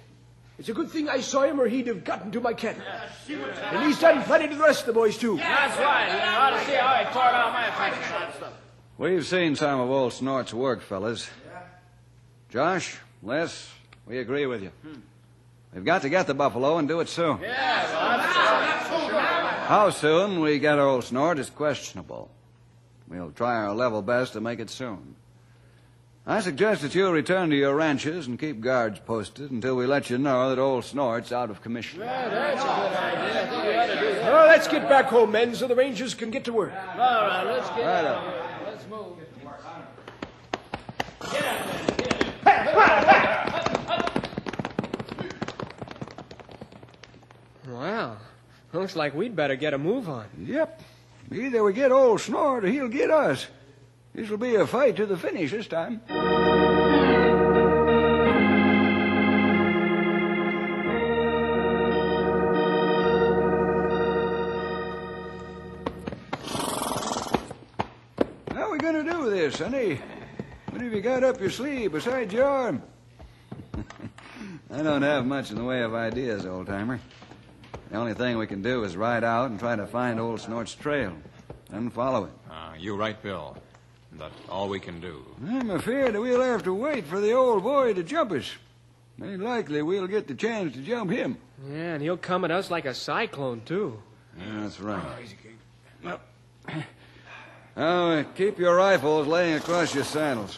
It's 0.59 0.67
a 0.67 0.73
good 0.73 0.89
thing 0.89 1.07
I 1.07 1.21
saw 1.21 1.43
him 1.43 1.59
or 1.59 1.67
he'd 1.69 1.87
have 1.87 2.03
gotten 2.03 2.31
to 2.31 2.41
my 2.41 2.53
cattle. 2.53 2.83
And 3.29 3.85
he's 3.85 3.97
done 3.97 4.21
plenty 4.23 4.49
to 4.49 4.55
the 4.55 4.61
rest 4.61 4.81
of 4.81 4.87
the 4.87 4.93
boys, 4.93 5.17
too. 5.17 5.37
That's 5.37 5.77
right. 5.79 6.07
You 6.11 6.37
ought 6.37 6.59
to 6.59 6.65
see 6.65 6.75
how 6.75 6.95
he 6.95 7.05
tore 7.13 7.31
down 7.31 7.53
my 7.53 7.71
fence 7.71 7.95
and 8.13 8.33
stuff. 8.33 8.53
We've 8.97 9.25
seen 9.25 9.55
some 9.55 9.79
of 9.79 9.89
old 9.89 10.11
Snort's 10.11 10.53
work, 10.53 10.81
fellas. 10.81 11.29
Josh, 12.49 12.97
Les, 13.23 13.71
we 14.05 14.17
agree 14.17 14.45
with 14.47 14.61
you. 14.61 14.71
We've 15.73 15.85
got 15.85 16.01
to 16.01 16.09
get 16.09 16.27
the 16.27 16.33
buffalo 16.33 16.77
and 16.77 16.89
do 16.89 16.99
it 16.99 17.07
soon. 17.07 17.39
Yes, 17.41 17.89
How 19.67 19.91
soon 19.91 20.41
we 20.41 20.59
get 20.59 20.77
old 20.77 21.05
Snort 21.05 21.39
is 21.39 21.49
questionable. 21.49 22.29
We'll 23.07 23.31
try 23.31 23.55
our 23.55 23.73
level 23.73 24.01
best 24.01 24.33
to 24.33 24.41
make 24.41 24.59
it 24.59 24.69
soon. 24.69 25.15
I 26.29 26.41
suggest 26.41 26.83
that 26.83 26.93
you 26.93 27.09
return 27.09 27.49
to 27.49 27.55
your 27.55 27.73
ranches 27.73 28.27
and 28.27 28.37
keep 28.37 28.61
guards 28.61 28.99
posted 28.99 29.49
until 29.49 29.75
we 29.75 29.87
let 29.87 30.11
you 30.11 30.19
know 30.19 30.51
that 30.51 30.61
old 30.61 30.85
Snort's 30.85 31.31
out 31.31 31.49
of 31.49 31.63
commission. 31.63 32.01
That's 32.01 32.63
a 32.63 33.99
good 33.99 34.21
Well, 34.25 34.45
let's 34.45 34.67
get 34.67 34.87
back 34.87 35.05
home, 35.05 35.31
men, 35.31 35.55
so 35.55 35.67
the 35.67 35.73
Rangers 35.73 36.13
can 36.13 36.29
get 36.29 36.43
to 36.43 36.53
work. 36.53 36.71
All 36.71 36.99
right, 36.99 37.43
let's 37.45 37.67
get 37.69 37.83
Right 37.83 38.05
up. 38.05 38.23
Let's 38.63 38.87
move. 38.87 39.17
Well, 47.67 48.17
looks 48.71 48.95
like 48.95 49.15
we'd 49.15 49.35
better 49.35 49.55
get 49.55 49.73
a 49.73 49.79
move 49.79 50.07
on. 50.07 50.27
Yep. 50.37 50.79
Either 51.31 51.63
we 51.63 51.73
get 51.73 51.91
old 51.91 52.21
Snort 52.21 52.65
or 52.65 52.67
he'll 52.67 52.87
get 52.87 53.09
us. 53.09 53.47
This'll 54.19 54.35
be 54.35 54.55
a 54.55 54.67
fight 54.67 54.97
to 54.97 55.05
the 55.05 55.15
finish 55.15 55.51
this 55.51 55.65
time. 55.65 56.01
How 56.09 56.17
are 68.55 68.71
we 68.71 68.77
going 68.77 68.95
to 68.95 69.09
do 69.09 69.29
this, 69.29 69.59
honey? 69.59 70.01
What 70.71 70.81
have 70.81 70.91
you 70.91 70.99
got 70.99 71.23
up 71.23 71.39
your 71.39 71.49
sleeve 71.49 71.93
besides 71.93 72.33
your 72.33 72.43
arm? 72.43 72.81
I 74.69 74.83
don't 74.83 75.01
have 75.01 75.25
much 75.25 75.49
in 75.49 75.55
the 75.55 75.63
way 75.63 75.81
of 75.81 75.93
ideas, 75.93 76.45
old 76.45 76.67
timer. 76.67 76.99
The 77.89 77.95
only 77.95 78.15
thing 78.15 78.37
we 78.37 78.47
can 78.47 78.61
do 78.61 78.83
is 78.83 78.97
ride 78.97 79.23
out 79.23 79.49
and 79.49 79.57
try 79.57 79.77
to 79.77 79.87
find 79.87 80.19
old 80.19 80.41
Snort's 80.41 80.75
trail 80.75 81.13
and 81.71 81.93
follow 81.93 82.25
it. 82.25 82.33
Ah, 82.51 82.73
you're 82.77 82.97
right, 82.97 83.23
Bill. 83.23 83.55
That's 84.19 84.35
all 84.49 84.67
we 84.67 84.81
can 84.81 84.99
do. 84.99 85.23
I'm 85.47 85.69
afraid 85.69 86.13
that 86.13 86.21
we'll 86.21 86.41
have 86.41 86.63
to 86.63 86.73
wait 86.73 87.05
for 87.05 87.21
the 87.21 87.31
old 87.31 87.63
boy 87.63 87.93
to 87.93 88.03
jump 88.03 88.33
us. 88.33 88.51
Ain't 89.23 89.41
likely 89.41 89.81
we'll 89.81 90.07
get 90.07 90.27
the 90.27 90.35
chance 90.35 90.73
to 90.73 90.81
jump 90.81 91.11
him. 91.11 91.37
Yeah, 91.69 91.93
and 91.93 92.01
he'll 92.01 92.17
come 92.17 92.43
at 92.43 92.51
us 92.51 92.69
like 92.69 92.85
a 92.85 92.93
cyclone, 92.93 93.61
too. 93.65 94.01
Yeah, 94.37 94.61
that's 94.61 94.79
right. 94.79 95.01
Now, 96.03 96.19
uh, 97.77 98.23
keep 98.35 98.59
your 98.59 98.75
rifles 98.75 99.27
laying 99.27 99.55
across 99.55 99.95
your 99.95 100.03
saddles. 100.03 100.57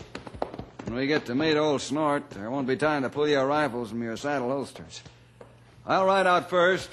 When 0.85 0.95
we 0.95 1.07
get 1.07 1.25
to 1.27 1.35
meet 1.35 1.55
old 1.55 1.81
Snort, 1.81 2.31
there 2.31 2.49
won't 2.49 2.67
be 2.67 2.75
time 2.75 3.03
to 3.03 3.09
pull 3.09 3.27
your 3.27 3.45
rifles 3.45 3.89
from 3.89 4.01
your 4.01 4.17
saddle 4.17 4.49
holsters. 4.49 5.01
I'll 5.85 6.05
ride 6.05 6.27
out 6.27 6.49
first. 6.49 6.89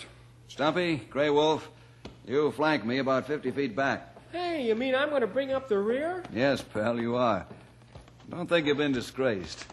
Stumpy, 0.48 0.96
Grey 0.96 1.30
Wolf, 1.30 1.68
you 2.26 2.50
flank 2.52 2.84
me 2.84 2.98
about 2.98 3.26
50 3.26 3.50
feet 3.50 3.76
back. 3.76 4.14
Hey, 4.32 4.66
you 4.66 4.74
mean 4.74 4.94
I'm 4.94 5.08
going 5.08 5.22
to 5.22 5.26
bring 5.26 5.52
up 5.52 5.68
the 5.68 5.78
rear? 5.78 6.22
Yes, 6.32 6.62
pal, 6.62 7.00
you 7.00 7.16
are. 7.16 7.46
Don't 8.30 8.46
think 8.48 8.66
you've 8.66 8.76
been 8.76 8.92
disgraced. 8.92 9.64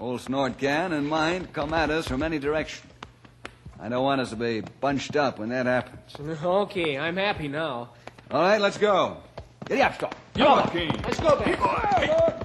Old 0.00 0.20
Snort 0.20 0.58
can 0.58 0.92
and 0.92 1.08
might 1.08 1.52
come 1.52 1.72
at 1.74 1.90
us 1.90 2.08
from 2.08 2.22
any 2.22 2.38
direction. 2.38 2.88
I 3.78 3.88
don't 3.88 4.02
want 4.02 4.20
us 4.20 4.30
to 4.30 4.36
be 4.36 4.62
bunched 4.80 5.16
up 5.16 5.38
when 5.38 5.50
that 5.50 5.66
happens. 5.66 6.40
Okay, 6.44 6.98
I'm 6.98 7.16
happy 7.16 7.48
now. 7.48 7.90
All 8.30 8.42
right, 8.42 8.60
let's 8.60 8.78
go. 8.78 9.18
Get 9.66 9.80
up, 9.80 9.94
stop. 9.94 10.14
Come 10.34 10.46
on, 10.46 10.70
King. 10.70 10.90
Let's 11.04 11.20
go 11.20 11.38
back. 11.38 12.39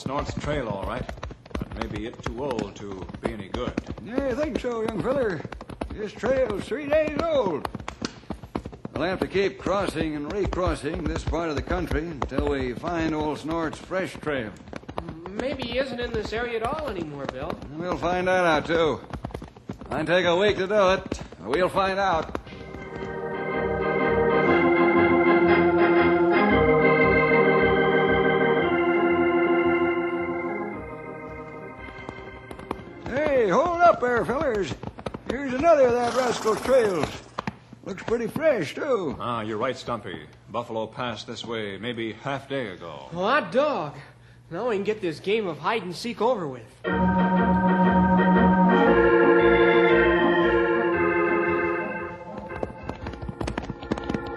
Snort's 0.00 0.32
trail, 0.40 0.66
all 0.68 0.84
right. 0.84 1.04
But 1.52 1.78
maybe 1.78 2.06
it 2.06 2.22
too 2.22 2.42
old 2.42 2.74
to 2.76 3.06
be 3.20 3.34
any 3.34 3.48
good. 3.48 3.74
Yeah, 4.02 4.28
I 4.28 4.34
think 4.34 4.58
so, 4.58 4.80
young 4.80 5.02
feller. 5.02 5.42
This 5.94 6.12
trail's 6.12 6.64
three 6.64 6.86
days 6.86 7.18
old. 7.22 7.68
We'll 8.94 9.02
have 9.04 9.20
to 9.20 9.28
keep 9.28 9.58
crossing 9.58 10.16
and 10.16 10.32
recrossing 10.32 11.04
this 11.04 11.22
part 11.22 11.50
of 11.50 11.56
the 11.56 11.62
country 11.62 12.06
until 12.06 12.48
we 12.48 12.72
find 12.72 13.14
old 13.14 13.40
Snort's 13.40 13.78
fresh 13.78 14.14
trail. 14.14 14.50
Maybe 15.32 15.64
he 15.64 15.78
isn't 15.78 16.00
in 16.00 16.12
this 16.12 16.32
area 16.32 16.56
at 16.56 16.62
all 16.62 16.88
anymore, 16.88 17.26
Bill. 17.26 17.52
We'll 17.76 17.98
find 17.98 18.26
that 18.26 18.46
out, 18.46 18.66
too. 18.66 19.00
Might 19.90 20.06
take 20.06 20.24
a 20.24 20.34
week 20.34 20.56
to 20.56 20.66
do 20.66 20.92
it. 20.92 21.20
but 21.40 21.48
We'll 21.48 21.68
find 21.68 21.98
out. 21.98 22.39
There, 34.24 34.38
fellers. 34.38 34.74
Here's 35.30 35.54
another 35.54 35.86
of 35.86 35.92
that 35.94 36.14
rascal's 36.14 36.60
trails. 36.62 37.08
Looks 37.84 38.02
pretty 38.02 38.26
fresh, 38.26 38.74
too. 38.74 39.16
Ah, 39.18 39.40
you're 39.40 39.56
right, 39.56 39.76
Stumpy. 39.76 40.20
Buffalo 40.50 40.86
passed 40.86 41.26
this 41.26 41.44
way 41.44 41.78
maybe 41.78 42.12
half 42.12 42.48
day 42.48 42.68
ago. 42.68 43.08
Well, 43.12 43.24
Hot 43.24 43.52
dog. 43.52 43.96
Now 44.50 44.68
we 44.68 44.76
can 44.76 44.84
get 44.84 45.00
this 45.00 45.20
game 45.20 45.46
of 45.46 45.58
hide 45.58 45.82
and 45.84 45.94
seek 45.94 46.20
over 46.20 46.46
with. 46.46 46.62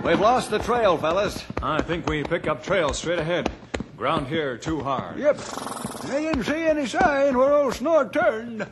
We've 0.06 0.20
lost 0.20 0.52
the 0.52 0.60
trail, 0.60 0.98
fellas. 0.98 1.44
I 1.62 1.82
think 1.82 2.08
we 2.08 2.24
pick 2.24 2.48
up 2.48 2.64
trail 2.64 2.94
straight 2.94 3.20
ahead. 3.20 3.50
Ground 3.98 4.28
here 4.28 4.58
too 4.58 4.82
hard. 4.82 5.18
Yep. 5.18 5.40
I 6.04 6.20
didn't 6.20 6.44
see 6.44 6.68
any 6.68 6.86
sign 6.86 7.38
where 7.38 7.54
old 7.54 7.74
Snort 7.74 8.14
turned. 8.14 8.68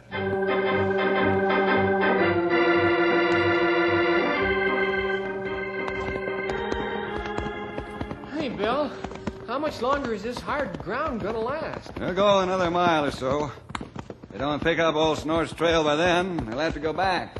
Bill. 8.62 8.92
How 9.48 9.58
much 9.58 9.82
longer 9.82 10.14
is 10.14 10.22
this 10.22 10.40
hard 10.40 10.78
ground 10.84 11.22
gonna 11.22 11.40
last? 11.40 11.96
They'll 11.96 12.14
go 12.14 12.42
another 12.42 12.70
mile 12.70 13.06
or 13.06 13.10
so. 13.10 13.52
If 13.80 14.34
we 14.34 14.38
don't 14.38 14.62
pick 14.62 14.78
up 14.78 14.94
old 14.94 15.18
Snort's 15.18 15.52
trail 15.52 15.84
by 15.84 15.96
then, 15.96 16.38
they'll 16.46 16.60
have 16.60 16.76
to 16.76 16.80
go 16.80 16.94
back. 16.94 17.40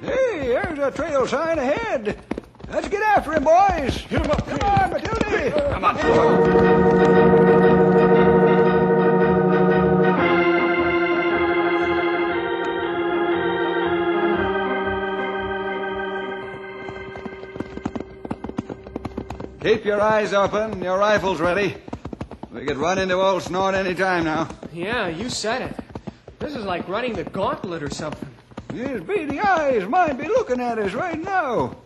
Hey, 0.00 0.48
there's 0.48 0.78
a 0.78 0.90
trail 0.90 1.26
sign 1.26 1.58
ahead. 1.58 2.18
Let's 2.70 2.88
get 2.88 3.02
after 3.02 3.34
him, 3.34 3.44
boys. 3.44 4.06
Get 4.08 4.24
him 4.24 4.30
up. 4.30 4.48
Come 4.48 4.60
on, 4.60 4.90
Matilda. 4.90 5.70
Come 5.74 5.84
on. 5.84 6.85
Keep 19.66 19.84
your 19.84 20.00
eyes 20.00 20.32
open, 20.32 20.80
your 20.80 20.96
rifles 20.96 21.40
ready. 21.40 21.74
We 22.52 22.64
could 22.64 22.76
run 22.76 23.00
into 23.00 23.16
old 23.16 23.42
Snort 23.42 23.74
any 23.74 23.96
time 23.96 24.22
now. 24.22 24.48
Yeah, 24.72 25.08
you 25.08 25.28
said 25.28 25.60
it. 25.60 25.76
This 26.38 26.54
is 26.54 26.64
like 26.64 26.86
running 26.86 27.14
the 27.14 27.24
gauntlet 27.24 27.82
or 27.82 27.90
something. 27.90 28.28
His 28.72 29.00
beady 29.00 29.40
eyes 29.40 29.84
might 29.88 30.12
be 30.12 30.28
looking 30.28 30.60
at 30.60 30.78
us 30.78 30.92
right 30.92 31.18
now. 31.18 31.76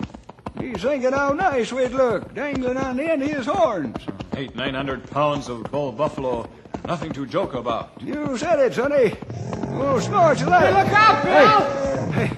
He's 0.61 0.83
thinking 0.83 1.13
how 1.13 1.33
nice 1.33 1.73
we'd 1.73 1.93
look, 1.93 2.35
dangling 2.35 2.77
on 2.77 2.99
the 2.99 3.05
end 3.05 3.23
of 3.23 3.31
his 3.31 3.47
horns. 3.47 3.97
Eight, 4.37 4.55
nine 4.55 4.75
hundred 4.75 5.09
pounds 5.11 5.49
of 5.49 5.63
bull 5.71 5.91
buffalo. 5.91 6.47
Nothing 6.85 7.13
to 7.13 7.25
joke 7.25 7.55
about. 7.55 7.93
You 7.99 8.37
said 8.37 8.59
it, 8.59 8.75
Sonny. 8.75 9.15
Oh, 9.71 9.99
snorts 10.01 10.43
alive. 10.43 10.75
Hey, 10.75 10.85
look 10.85 10.93
out, 10.93 11.25
Bill! 11.25 12.13
Hey, 12.13 12.31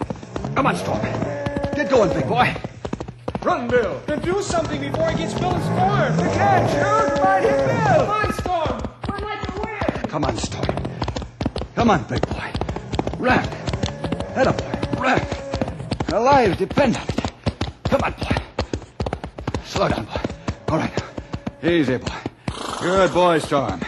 come 0.55 0.67
on, 0.69 0.77
Storm. 0.77 1.03
Get 1.03 1.91
going, 1.91 2.13
big 2.13 2.29
boy. 2.29 2.55
Run, 3.45 3.67
Bill. 3.67 4.01
Then 4.07 4.21
do 4.21 4.41
something 4.41 4.81
before 4.81 5.11
he 5.11 5.19
gets 5.19 5.35
Bill 5.35 5.51
and 5.51 5.65
Storm. 5.65 6.17
We 6.17 6.35
can't 6.35 6.71
shoot. 6.71 7.13
Hit 7.43 7.67
Bill. 7.67 8.07
Come 8.07 8.11
on, 8.11 8.33
Storm. 8.35 8.83
We're 9.09 9.19
like 9.27 9.47
the 9.47 9.61
wind. 9.61 10.09
Come 10.09 10.25
on, 10.25 10.37
Storm. 10.37 10.77
Come 11.75 11.91
on, 11.91 12.05
big 12.05 12.27
boy. 12.29 12.53
Run. 13.19 13.45
Head 14.35 14.47
up, 14.47 14.59
boy. 14.59 15.01
Run. 15.01 15.21
Our 16.13 16.21
lives 16.21 16.57
depend 16.57 16.97
on 16.97 17.03
it. 17.03 17.33
Come 17.85 18.01
on, 18.05 18.13
boy. 18.13 18.37
Slow 19.65 19.89
down, 19.89 20.05
boy. 20.05 20.21
All 20.69 20.79
right. 20.79 21.03
Easy, 21.65 21.97
boy. 21.97 22.13
Good 22.81 23.13
boy, 23.13 23.39
Storm. 23.41 23.81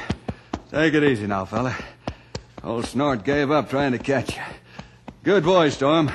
Take 0.73 0.95
it 0.95 1.05
easy 1.05 1.29
now, 1.29 1.45
fella. 1.45 1.77
Old 2.65 2.87
Snort 2.87 3.23
gave 3.23 3.53
up 3.53 3.71
trying 3.71 3.93
to 3.93 3.99
catch 3.99 4.35
you. 4.35 4.43
Good 5.23 5.45
boy, 5.45 5.69
Storm. 5.69 6.11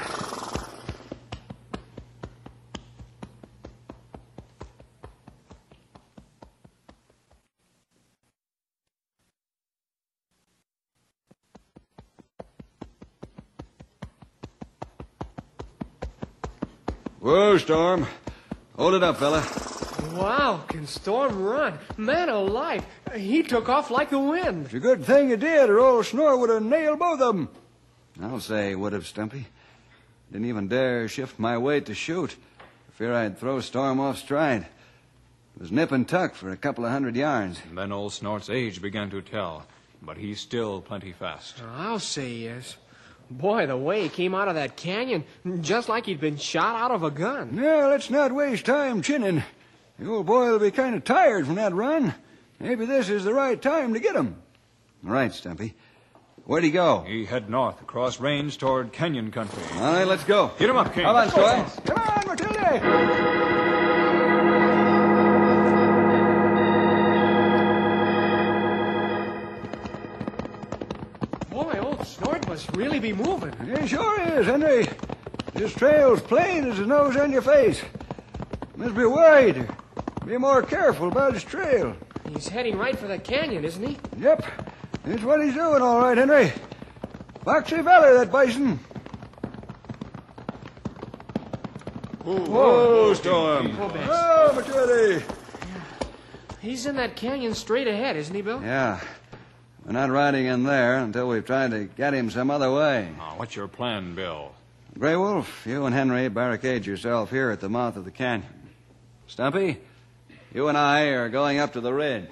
Whoa, 17.20 17.58
Storm. 17.58 18.08
Hold 18.78 18.94
it 18.94 19.04
up, 19.04 19.18
fella. 19.18 19.44
Wow, 20.14 20.64
can 20.70 20.88
Storm 20.88 21.44
run? 21.44 21.78
Man 21.98 22.30
alive, 22.30 22.86
he 23.14 23.44
took 23.44 23.68
off 23.68 23.92
like 23.92 24.10
the 24.10 24.20
wind. 24.20 24.66
It's 24.66 24.74
a 24.74 24.80
good 24.80 25.04
thing 25.04 25.30
you 25.30 25.36
did, 25.36 25.70
or 25.70 25.80
old 25.80 26.06
Snort 26.06 26.40
would 26.40 26.50
have 26.50 26.64
nailed 26.64 27.00
both 27.00 27.20
of 27.20 27.36
them. 27.36 27.50
I'll 28.22 28.40
say 28.40 28.74
would 28.74 28.94
have, 28.94 29.06
Stumpy. 29.06 29.48
Didn't 30.32 30.48
even 30.48 30.70
dare 30.70 31.10
shift 31.10 31.38
my 31.40 31.58
weight 31.58 31.88
to 31.88 31.94
shoot. 31.94 32.38
For 32.86 32.92
fear 32.94 33.14
I'd 33.14 33.38
throw 33.38 33.60
Storm 33.60 34.00
off 34.00 34.18
stride. 34.18 34.62
It 34.62 35.62
was 35.62 35.74
nip 35.74 35.92
and 35.92 36.08
tuck 36.08 36.36
for 36.36 36.52
a 36.52 36.58
couple 36.58 36.86
of 36.86 36.92
hundred 36.92 37.18
yards. 37.18 37.60
And 37.68 37.78
then 37.78 37.92
old 37.92 38.14
Snort's 38.14 38.50
age 38.50 38.82
began 38.82 39.10
to 39.10 39.22
tell, 39.22 39.66
but 40.02 40.16
he's 40.16 40.40
still 40.40 40.80
plenty 40.80 41.12
fast. 41.12 41.62
I'll 41.76 42.00
say 42.00 42.30
yes. 42.30 42.78
Boy, 43.32 43.68
the 43.68 43.78
way 43.78 44.04
he 44.04 44.10
came 44.10 44.34
out 44.34 44.48
of 44.48 44.56
that 44.56 44.76
canyon, 44.76 45.24
just 45.62 45.88
like 45.88 46.06
he'd 46.08 46.20
been 46.20 46.38
shot 46.38 46.76
out 46.76 46.92
of 46.92 47.04
a 47.04 47.12
gun. 47.12 47.56
Now, 47.56 47.90
let's 47.90 48.10
not 48.10 48.32
waste 48.32 48.66
time 48.66 49.02
chinning. 49.02 49.44
The 50.00 50.10
old 50.10 50.26
boy 50.26 50.52
will 50.52 50.60
be 50.60 50.72
kind 50.72 50.96
of 50.96 51.04
tired 51.04 51.46
from 51.46 51.56
that 51.56 51.74
run. 51.74 52.16
Maybe 52.60 52.86
this 52.86 53.10
is 53.10 53.24
the 53.24 53.34
right 53.34 53.62
time 53.62 53.94
to 53.94 54.00
get 54.00 54.16
him. 54.16 54.42
All 55.06 55.12
right, 55.12 55.34
Stumpy. 55.34 55.76
Where'd 56.46 56.64
he 56.64 56.72
go? 56.72 57.02
He 57.02 57.26
head 57.26 57.50
north 57.50 57.80
across 57.82 58.20
range 58.20 58.58
toward 58.58 58.92
canyon 58.92 59.30
country. 59.30 59.62
All 59.76 59.94
right, 59.94 60.08
let's 60.08 60.24
go. 60.24 60.52
Get 60.58 60.70
him 60.70 60.78
up, 60.78 60.94
King. 60.94 61.04
Come 61.04 61.16
on, 61.16 61.30
Storm. 61.30 61.66
Come 61.86 61.98
on, 61.98 62.28
Matilda. 62.28 63.29
Must 72.60 72.76
really 72.76 73.00
be 73.00 73.14
moving. 73.14 73.54
He 73.66 73.88
sure 73.88 74.20
is, 74.38 74.46
Henry. 74.46 74.86
This 75.54 75.74
trail's 75.74 76.20
plain 76.20 76.66
as 76.66 76.78
the 76.78 76.86
nose 76.86 77.16
on 77.16 77.32
your 77.32 77.42
face. 77.42 77.82
Must 78.76 78.94
be 78.94 79.06
worried. 79.06 79.66
Be 80.26 80.38
more 80.38 80.62
careful 80.62 81.08
about 81.08 81.36
his 81.36 81.46
trail. 81.46 81.96
He's 82.28 82.50
heading 82.50 82.78
right 82.78 83.00
for 83.00 83.08
the 83.08 83.18
canyon, 83.18 83.64
isn't 83.64 83.88
he? 83.88 83.98
Yep, 84.18 84.46
that's 85.06 85.24
what 85.24 85.42
he's 85.42 85.54
doing, 85.54 85.82
all 85.82 86.02
right, 86.02 86.18
Henry. 86.18 86.52
Foxy 87.46 87.78
feller, 87.78 88.14
that 88.16 88.30
bison. 88.30 88.78
Whoa, 92.26 93.14
Storm. 93.14 93.78
Oh, 93.80 93.88
Bess. 93.88 94.10
Oh, 94.12 94.54
Matilda. 94.54 95.24
He's 96.60 96.86
in 96.86 96.98
that 96.98 97.16
canyon 97.16 97.56
straight 97.56 97.88
ahead, 97.88 98.18
isn't 98.18 98.36
he, 98.36 98.42
Bill? 98.42 98.62
Yeah. 98.62 99.00
We're 99.90 99.94
not 99.94 100.12
riding 100.12 100.46
in 100.46 100.66
there 100.66 101.00
until 101.00 101.28
we've 101.28 101.44
tried 101.44 101.72
to 101.72 101.86
get 101.86 102.14
him 102.14 102.30
some 102.30 102.52
other 102.52 102.72
way. 102.72 103.10
Now, 103.18 103.34
what's 103.38 103.56
your 103.56 103.68
plan, 103.68 104.14
Bill? 104.14 104.52
Grey 105.00 105.16
Wolf, 105.16 105.66
you 105.66 105.88
and 105.88 105.96
Henry 105.96 106.30
barricade 106.30 106.86
yourself 106.86 107.32
here 107.32 107.50
at 107.50 107.60
the 107.60 107.70
mouth 107.70 107.98
of 107.98 108.06
the 108.06 108.12
canyon. 108.12 108.70
Stumpy, 109.26 109.80
you 110.54 110.68
and 110.68 110.78
I 110.78 111.06
are 111.14 111.28
going 111.28 111.58
up 111.58 111.74
to 111.74 111.82
the 111.82 111.92
ridge. 111.92 112.30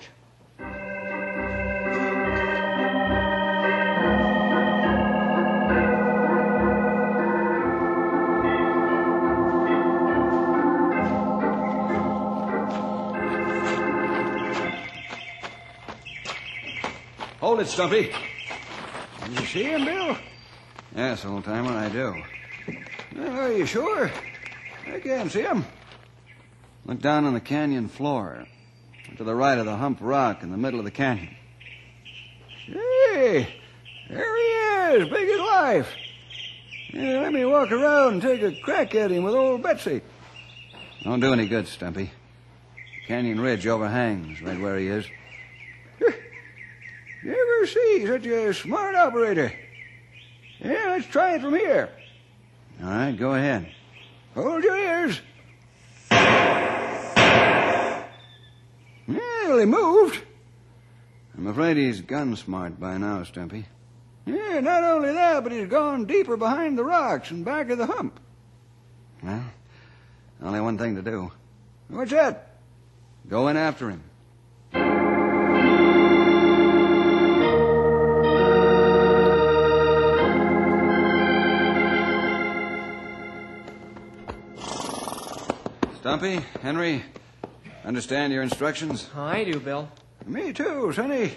Hold 17.57 17.67
it, 17.67 17.71
Stumpy. 17.71 18.13
You 19.31 19.45
see 19.47 19.63
him, 19.63 19.83
Bill? 19.83 20.15
Yes, 20.95 21.25
old 21.25 21.43
timer, 21.43 21.71
I 21.71 21.89
do. 21.89 22.21
Well, 23.15 23.31
are 23.35 23.51
you 23.51 23.65
sure? 23.65 24.11
I 24.85 24.99
can't 24.99 25.31
see 25.31 25.41
him. 25.41 25.65
Look 26.85 27.01
down 27.01 27.25
on 27.25 27.33
the 27.33 27.39
canyon 27.39 27.87
floor. 27.87 28.45
To 29.17 29.23
the 29.23 29.33
right 29.33 29.57
of 29.57 29.65
the 29.65 29.75
hump 29.75 29.97
rock 30.01 30.43
in 30.43 30.51
the 30.51 30.57
middle 30.57 30.77
of 30.77 30.85
the 30.85 30.91
canyon. 30.91 31.35
Hey, 32.67 33.55
there 34.07 34.37
he 34.37 35.01
is, 35.01 35.09
big 35.09 35.27
as 35.27 35.39
life. 35.39 35.95
Yeah, 36.93 37.21
let 37.21 37.33
me 37.33 37.43
walk 37.43 37.71
around 37.71 38.13
and 38.13 38.21
take 38.21 38.43
a 38.43 38.61
crack 38.61 38.93
at 38.93 39.09
him 39.09 39.23
with 39.23 39.33
old 39.33 39.63
Betsy. 39.63 40.03
Don't 41.01 41.21
do 41.21 41.33
any 41.33 41.47
good, 41.47 41.67
Stumpy. 41.67 42.11
The 42.75 43.07
canyon 43.07 43.41
ridge 43.41 43.65
overhangs 43.65 44.43
right 44.43 44.61
where 44.61 44.77
he 44.77 44.89
is. 44.89 45.07
You 47.27 47.33
ever 47.33 47.67
see 47.67 48.07
such 48.07 48.25
a 48.25 48.53
smart 48.53 48.95
operator? 48.95 49.51
Yeah, 50.59 50.91
let's 50.91 51.07
try 51.07 51.35
it 51.35 51.41
from 51.41 51.55
here. 51.55 51.89
All 52.81 52.87
right, 52.87 53.11
go 53.11 53.33
ahead. 53.33 53.69
Hold 54.33 54.63
your 54.63 54.77
ears. 54.77 55.19
Well, 56.09 58.05
he 59.59 59.65
moved. 59.65 60.21
I'm 61.37 61.47
afraid 61.47 61.75
he's 61.75 61.99
gun 61.99 62.33
smart 62.37 62.79
by 62.79 62.97
now, 62.97 63.23
Stumpy. 63.23 63.65
Yeah, 64.25 64.61
not 64.61 64.85
only 64.85 65.11
that, 65.11 65.43
but 65.43 65.51
he's 65.51 65.67
gone 65.67 66.05
deeper 66.05 66.37
behind 66.37 66.77
the 66.77 66.85
rocks 66.85 67.31
and 67.31 67.43
back 67.43 67.69
of 67.69 67.77
the 67.77 67.87
hump. 67.87 68.21
Well, 69.21 69.43
only 70.41 70.61
one 70.61 70.77
thing 70.77 70.95
to 70.95 71.01
do. 71.01 71.33
What's 71.89 72.11
that? 72.11 72.55
Go 73.27 73.49
in 73.49 73.57
after 73.57 73.89
him. 73.89 74.01
Stumpy, 86.07 86.39
Henry, 86.61 87.03
understand 87.83 88.31
your 88.31 88.41
instructions? 88.41 89.09
I 89.13 89.43
do, 89.43 89.59
Bill. 89.59 89.91
Me 90.25 90.53
too, 90.53 90.93
Sonny. 90.93 91.33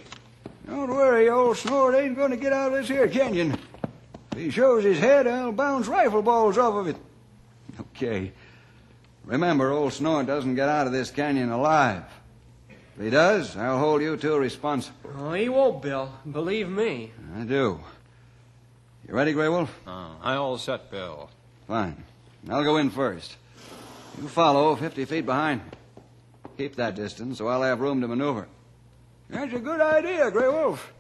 Don't 0.65 0.91
worry, 0.91 1.29
old 1.29 1.57
Snort 1.57 1.97
ain't 1.97 2.15
going 2.15 2.31
to 2.31 2.37
get 2.37 2.53
out 2.53 2.73
of 2.73 2.79
this 2.79 2.87
here 2.87 3.09
canyon. 3.09 3.59
If 4.31 4.39
he 4.39 4.51
shows 4.51 4.85
his 4.85 5.01
head, 5.01 5.27
I'll 5.27 5.51
bounce 5.51 5.89
rifle 5.89 6.23
balls 6.23 6.57
off 6.57 6.75
of 6.75 6.87
it. 6.87 6.97
Okay. 7.81 8.31
Remember, 9.25 9.73
old 9.73 9.93
Snort 9.93 10.27
doesn't 10.27 10.55
get 10.55 10.69
out 10.69 10.87
of 10.87 10.93
this 10.93 11.11
canyon 11.11 11.51
alive. 11.51 12.05
If 12.97 13.03
he 13.03 13.11
does, 13.11 13.57
I'll 13.57 13.81
hold 13.81 14.03
you 14.03 14.17
two 14.17 14.39
responsible. 14.39 15.11
Oh, 15.19 15.33
he 15.33 15.49
won't, 15.49 15.83
Bill. 15.83 16.13
Believe 16.31 16.69
me. 16.69 17.11
I 17.37 17.43
do. 17.43 17.81
You 19.09 19.15
ready, 19.15 19.33
Grey 19.33 19.49
Wolf? 19.49 19.77
Uh, 19.85 20.11
I 20.23 20.37
all 20.37 20.59
set, 20.59 20.93
Bill. 20.93 21.29
Fine. 21.67 22.05
I'll 22.49 22.63
go 22.63 22.77
in 22.77 22.91
first. 22.91 23.37
You 24.21 24.29
follow 24.29 24.77
50 24.77 25.05
feet 25.07 25.25
behind. 25.27 25.63
Keep 26.59 26.77
that 26.77 26.95
distance 26.95 27.39
so 27.39 27.49
I'll 27.49 27.63
have 27.63 27.81
room 27.81 28.01
to 28.03 28.09
maneuver. 28.09 28.47
That's 29.31 29.55
a 29.55 29.59
good 29.59 29.81
idea, 29.81 30.31
Grey 30.31 30.49
Wolf. 30.49 30.93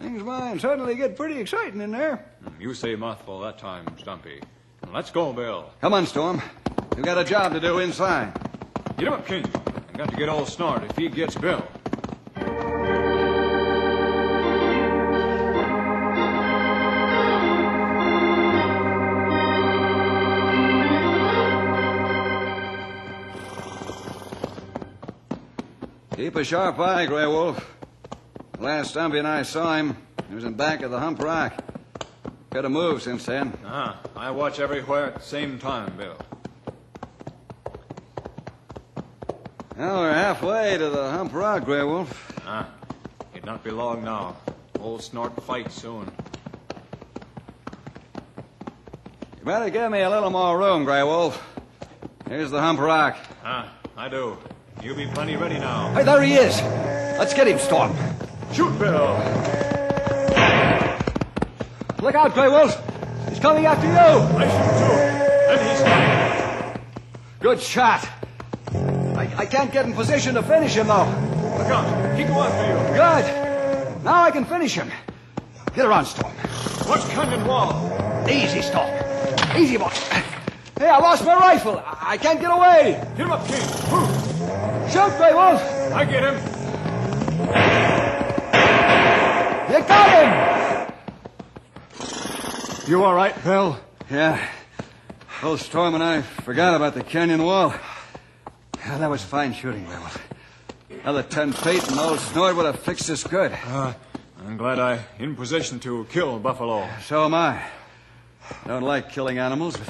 Things 0.00 0.22
might 0.22 0.60
suddenly 0.60 0.94
get 0.94 1.16
pretty 1.16 1.38
exciting 1.38 1.80
in 1.80 1.90
there. 1.90 2.24
Hmm, 2.42 2.60
You 2.60 2.72
say 2.74 2.94
mouthful 2.96 3.40
that 3.40 3.58
time, 3.58 3.86
Stumpy. 3.98 4.40
Let's 4.92 5.10
go, 5.10 5.32
Bill. 5.32 5.70
Come 5.80 5.92
on, 5.94 6.06
Storm. 6.06 6.40
We've 6.96 7.04
got 7.04 7.18
a 7.18 7.24
job 7.24 7.52
to 7.52 7.60
do 7.60 7.80
inside. 7.80 8.32
Get 8.96 9.08
him 9.08 9.12
up, 9.14 9.26
King. 9.26 9.44
I 9.92 9.96
got 9.98 10.08
to 10.10 10.16
get 10.16 10.28
old 10.28 10.48
Snort 10.48 10.84
if 10.84 10.96
he 10.96 11.08
gets 11.08 11.34
Bill. 11.36 11.66
Keep 26.24 26.36
a 26.36 26.44
sharp 26.44 26.78
eye, 26.78 27.04
Grey 27.04 27.26
Wolf. 27.26 27.76
Last 28.58 28.92
Stumpy 28.92 29.18
and 29.18 29.28
I 29.28 29.42
saw 29.42 29.76
him, 29.76 29.94
he 30.26 30.34
was 30.34 30.44
in 30.44 30.54
back 30.54 30.80
of 30.80 30.90
the 30.90 30.98
Hump 30.98 31.20
Rock. 31.20 31.62
Could 32.48 32.64
have 32.64 32.72
moved 32.72 33.02
since 33.02 33.26
then. 33.26 33.52
Ah, 33.62 34.00
I 34.16 34.30
watch 34.30 34.58
everywhere 34.58 35.04
at 35.08 35.16
the 35.16 35.20
same 35.20 35.58
time, 35.58 35.94
Bill. 35.98 36.16
Well, 39.76 40.00
we're 40.00 40.14
halfway 40.14 40.78
to 40.78 40.88
the 40.88 41.10
Hump 41.10 41.34
Rock, 41.34 41.66
Grey 41.66 41.84
Wolf. 41.84 42.32
Ah, 42.46 42.70
it'd 43.34 43.44
not 43.44 43.62
be 43.62 43.70
long 43.70 44.02
now. 44.02 44.34
Old 44.80 45.02
Snort 45.02 45.38
fight 45.42 45.70
soon. 45.70 46.10
You 49.38 49.44
better 49.44 49.68
give 49.68 49.92
me 49.92 50.00
a 50.00 50.08
little 50.08 50.30
more 50.30 50.58
room, 50.58 50.86
Grey 50.86 51.02
Wolf. 51.02 51.38
Here's 52.26 52.50
the 52.50 52.62
Hump 52.62 52.80
Rock. 52.80 53.18
Ah, 53.44 53.70
I 53.94 54.08
do. 54.08 54.38
You 54.84 54.94
be 54.94 55.06
plenty 55.06 55.34
ready 55.34 55.58
now. 55.58 55.94
Hey, 55.94 56.02
there 56.02 56.20
he 56.20 56.34
is. 56.34 56.60
Let's 57.18 57.32
get 57.32 57.48
him, 57.48 57.58
Storm. 57.58 57.96
Shoot, 58.52 58.78
Bill! 58.78 59.16
Look 62.02 62.14
out, 62.14 62.34
Grey 62.34 62.50
Wolf. 62.50 62.78
He's 63.30 63.38
coming 63.38 63.64
after 63.64 63.86
you. 63.86 63.94
I 63.94 64.44
shoot 64.44 64.74
too. 64.76 64.94
Then 65.48 65.70
he's 65.70 65.80
coming. 65.80 66.82
Good 67.40 67.62
shot. 67.62 68.06
I, 69.16 69.34
I 69.38 69.46
can't 69.46 69.72
get 69.72 69.86
in 69.86 69.94
position 69.94 70.34
to 70.34 70.42
finish 70.42 70.74
him, 70.74 70.88
though. 70.88 71.06
Look 71.56 71.68
out. 71.68 72.18
He 72.18 72.24
go 72.24 72.42
after 72.42 72.66
you. 72.66 72.76
Good. 72.92 74.04
Now 74.04 74.22
I 74.22 74.30
can 74.30 74.44
finish 74.44 74.74
him. 74.74 74.90
Get 75.74 75.86
around, 75.86 76.04
Storm. 76.04 76.34
Watch 76.86 77.08
canyon 77.08 77.46
wall. 77.46 78.28
Easy, 78.28 78.60
Storm. 78.60 78.90
Easy, 79.56 79.78
boy. 79.78 79.88
Hey, 80.78 80.90
I 80.90 80.98
lost 80.98 81.24
my 81.24 81.36
rifle. 81.36 81.78
I, 81.78 81.96
I 82.02 82.16
can't 82.18 82.38
get 82.38 82.50
away. 82.50 83.02
Get 83.16 83.24
him 83.24 83.32
up, 83.32 83.46
King. 83.46 83.62
Whew. 83.62 84.23
Shoot, 84.90 85.16
Grey 85.16 85.34
Wolf. 85.34 85.62
I 85.92 86.04
get 86.04 86.22
him. 86.22 86.34
You 89.72 89.80
got 89.88 90.08
him. 90.10 90.30
You 92.88 93.02
all 93.04 93.14
right, 93.14 93.34
Bill? 93.42 93.78
Yeah. 94.10 94.46
Old 95.42 95.60
Storm 95.60 95.94
and 95.94 96.02
I 96.02 96.22
forgot 96.22 96.74
about 96.74 96.94
the 96.94 97.02
canyon 97.02 97.42
wall. 97.42 97.74
Yeah, 98.78 98.98
that 98.98 99.10
was 99.10 99.22
fine 99.22 99.52
shooting, 99.52 99.84
Bill. 99.84 100.02
Another 101.02 101.22
ten 101.22 101.52
feet 101.52 101.86
and 101.88 101.98
old 101.98 102.20
Snort 102.20 102.56
would 102.56 102.66
have 102.66 102.78
fixed 102.78 103.10
us 103.10 103.24
good. 103.24 103.52
Uh, 103.66 103.94
I'm 104.46 104.56
glad 104.56 104.78
I'm 104.78 105.00
in 105.18 105.34
position 105.34 105.80
to 105.80 106.06
kill 106.10 106.38
Buffalo. 106.38 106.86
So 107.02 107.24
am 107.24 107.34
I. 107.34 107.62
Don't 108.66 108.82
like 108.82 109.10
killing 109.10 109.38
animals, 109.38 109.76
but 109.76 109.88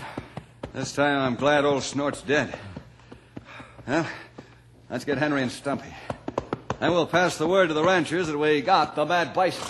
this 0.73 0.93
time 0.93 1.19
I'm 1.19 1.35
glad 1.35 1.65
old 1.65 1.83
Snort's 1.83 2.23
dead. 2.23 2.57
Well, 3.87 4.07
let's 4.95 5.05
get 5.05 5.19
Henry 5.19 5.43
and 5.43 5.51
Stumpy. 5.51 5.93
And 6.81 6.93
we'll 6.93 7.05
pass 7.05 7.37
the 7.37 7.49
word 7.49 7.67
to 7.67 7.75
the 7.75 7.83
ranchers 7.83 8.29
that 8.29 8.39
we 8.39 8.61
got 8.61 8.95
the 8.95 9.05
bad 9.05 9.35
bison. 9.35 9.61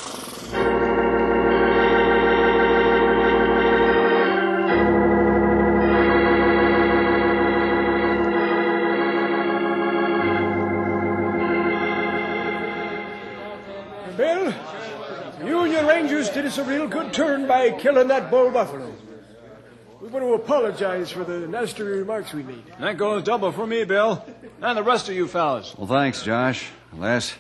Bill, 14.19 14.55
you 15.43 15.61
and 15.61 15.73
your 15.73 15.87
Rangers 15.87 16.29
did 16.29 16.45
us 16.45 16.59
a 16.59 16.65
real 16.65 16.87
good 16.87 17.15
turn 17.15 17.49
by 17.49 17.71
killing 17.71 18.09
that 18.09 18.31
bull 18.31 18.51
buffalo. 18.51 18.95
We 20.15 20.21
want 20.21 20.31
to 20.31 20.45
apologize 20.45 21.11
for 21.11 21.25
the 21.25 21.41
nasty 21.49 21.83
remarks 21.83 22.33
we 22.33 22.45
made. 22.45 22.63
That 22.79 22.97
goes 22.97 23.25
double 23.25 23.51
for 23.51 23.67
me, 23.67 23.83
Bill. 23.83 24.25
And 24.63 24.79
the 24.79 24.83
rest 24.85 25.09
of 25.09 25.17
you 25.17 25.27
fellas. 25.27 25.75
Well, 25.77 25.89
thanks, 25.89 26.23
Josh. 26.23 26.71
Les, 26.93 27.35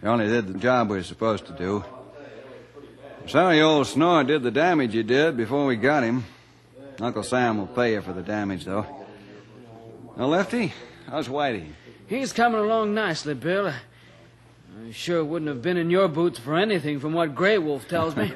you 0.00 0.08
only 0.08 0.28
did 0.28 0.46
the 0.46 0.56
job 0.56 0.88
we 0.88 0.98
were 0.98 1.02
supposed 1.02 1.46
to 1.46 1.52
do. 1.52 1.84
Sorry 3.26 3.60
old 3.60 3.88
Snort 3.88 4.28
did 4.28 4.44
the 4.44 4.52
damage 4.52 4.92
he 4.92 5.02
did 5.02 5.36
before 5.36 5.66
we 5.66 5.74
got 5.74 6.04
him. 6.04 6.22
Uncle 7.00 7.24
Sam 7.24 7.58
will 7.58 7.66
pay 7.66 7.94
you 7.94 8.02
for 8.02 8.12
the 8.12 8.22
damage, 8.22 8.66
though. 8.66 8.86
Now, 10.16 10.26
Lefty, 10.26 10.72
how's 11.08 11.26
Whitey? 11.26 11.66
He's 12.06 12.32
coming 12.32 12.60
along 12.60 12.94
nicely, 12.94 13.34
Bill. 13.34 13.72
I 14.70 14.92
sure 14.92 15.24
wouldn't 15.24 15.48
have 15.48 15.62
been 15.62 15.76
in 15.76 15.90
your 15.90 16.08
boots 16.08 16.38
for 16.38 16.56
anything 16.56 17.00
from 17.00 17.12
what 17.12 17.34
Grey 17.34 17.58
Wolf 17.58 17.88
tells 17.88 18.14
me. 18.16 18.32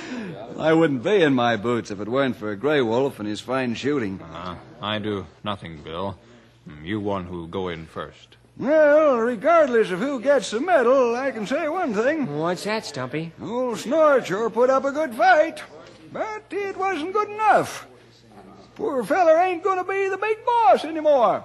I 0.58 0.72
wouldn't 0.72 1.02
be 1.02 1.22
in 1.22 1.34
my 1.34 1.56
boots 1.56 1.90
if 1.90 2.00
it 2.00 2.08
weren't 2.08 2.36
for 2.36 2.54
Grey 2.54 2.82
Wolf 2.82 3.18
and 3.18 3.28
his 3.28 3.40
fine 3.40 3.74
shooting. 3.74 4.20
Uh, 4.20 4.56
I 4.80 4.98
do 4.98 5.26
nothing, 5.42 5.82
Bill. 5.82 6.18
You 6.82 7.00
one 7.00 7.24
who 7.24 7.48
go 7.48 7.68
in 7.68 7.86
first. 7.86 8.36
Well, 8.56 9.18
regardless 9.18 9.90
of 9.90 9.98
who 9.98 10.20
gets 10.20 10.50
the 10.50 10.60
medal, 10.60 11.16
I 11.16 11.30
can 11.30 11.46
say 11.46 11.68
one 11.68 11.94
thing. 11.94 12.38
What's 12.38 12.64
that, 12.64 12.84
Stumpy? 12.84 13.32
Old 13.40 13.78
Snort 13.78 14.26
sure 14.26 14.50
put 14.50 14.70
up 14.70 14.84
a 14.84 14.92
good 14.92 15.14
fight, 15.14 15.62
but 16.12 16.44
it 16.50 16.76
wasn't 16.76 17.12
good 17.12 17.30
enough. 17.30 17.86
Poor 18.74 19.02
feller 19.04 19.38
ain't 19.38 19.64
gonna 19.64 19.84
be 19.84 20.08
the 20.08 20.18
big 20.18 20.44
boss 20.44 20.84
anymore. 20.84 21.44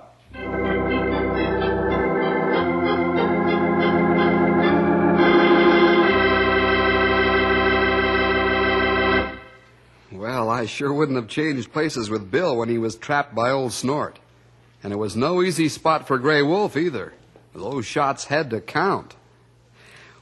I 10.57 10.65
sure 10.65 10.91
wouldn't 10.91 11.17
have 11.17 11.27
changed 11.27 11.71
places 11.71 12.09
with 12.09 12.31
Bill 12.31 12.57
when 12.57 12.67
he 12.67 12.77
was 12.77 12.95
trapped 12.95 13.35
by 13.35 13.51
old 13.51 13.73
Snort. 13.73 14.19
And 14.83 14.91
it 14.91 14.97
was 14.97 15.15
no 15.15 15.41
easy 15.43 15.69
spot 15.69 16.07
for 16.07 16.17
Grey 16.17 16.41
Wolf 16.41 16.75
either. 16.75 17.13
Those 17.53 17.85
shots 17.85 18.25
had 18.25 18.49
to 18.49 18.61
count. 18.61 19.15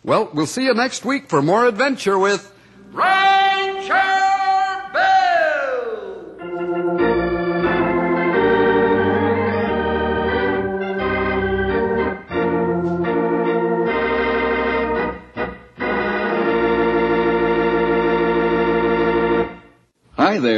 Well, 0.03 0.29
we'll 0.33 0.45
see 0.45 0.65
you 0.65 0.73
next 0.73 1.05
week 1.05 1.29
for 1.29 1.41
more 1.41 1.65
adventure 1.65 2.19
with 2.19 2.53
Ranger 2.91 3.24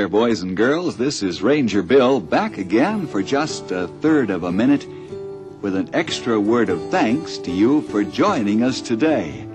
boys 0.07 0.41
and 0.41 0.55
girls. 0.55 0.95
This 0.95 1.21
is 1.21 1.41
Ranger 1.41 1.83
Bill 1.83 2.19
back 2.19 2.57
again 2.57 3.07
for 3.07 3.21
just 3.21 3.71
a 3.71 3.87
third 3.99 4.29
of 4.29 4.43
a 4.43 4.51
minute 4.51 4.87
with 5.61 5.75
an 5.75 5.89
extra 5.93 6.39
word 6.39 6.69
of 6.69 6.89
thanks 6.89 7.37
to 7.39 7.51
you 7.51 7.81
for 7.83 8.03
joining 8.03 8.63
us 8.63 8.79
today. 8.79 9.45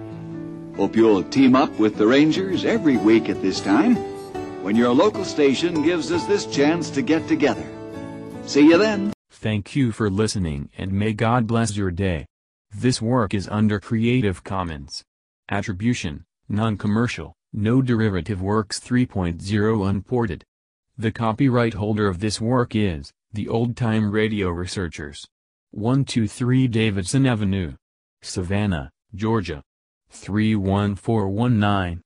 Hope 0.77 0.95
you'll 0.95 1.23
team 1.25 1.57
up 1.57 1.71
with 1.79 1.97
the 1.97 2.07
Rangers 2.07 2.65
every 2.65 2.99
week 2.99 3.31
at 3.31 3.41
this 3.41 3.61
time 3.61 3.97
when 4.63 4.77
your 4.77 4.93
local 4.93 5.25
station 5.25 5.83
gives 5.83 6.13
us 6.13 6.27
this 6.27 6.45
chance 6.45 6.91
to 6.91 7.03
get 7.03 7.27
together. 7.29 7.67
See 8.45 8.67
you 8.67 8.77
then. 8.77 9.13
Thank 9.31 9.75
you 9.75 9.91
for 9.91 10.11
listening 10.11 10.69
and 10.77 10.93
may 10.93 11.15
God 11.15 11.47
bless 11.47 11.77
your 11.77 11.91
day. 11.91 12.27
This 12.75 13.01
work 13.01 13.33
is 13.33 13.49
under 13.49 13.81
Creative 13.81 14.45
Commons. 14.45 15.03
Attribution, 15.51 16.25
non-commercial, 16.49 17.35
no 17.53 17.83
derivative 17.83 18.41
works 18.41 18.81
3.0 18.81 19.89
unported. 19.89 20.45
The 20.97 21.13
copyright 21.13 21.75
holder 21.75 22.09
of 22.09 22.21
this 22.21 22.41
work 22.41 22.75
is, 22.75 23.13
the 23.33 23.49
Old 23.49 23.77
Time 23.77 24.11
Radio 24.11 24.49
Researchers. 24.49 25.29
123 25.73 26.69
Davidson 26.69 27.27
Avenue. 27.27 27.75
Savannah, 28.23 28.91
Georgia. 29.15 29.63
31419. 30.11 32.01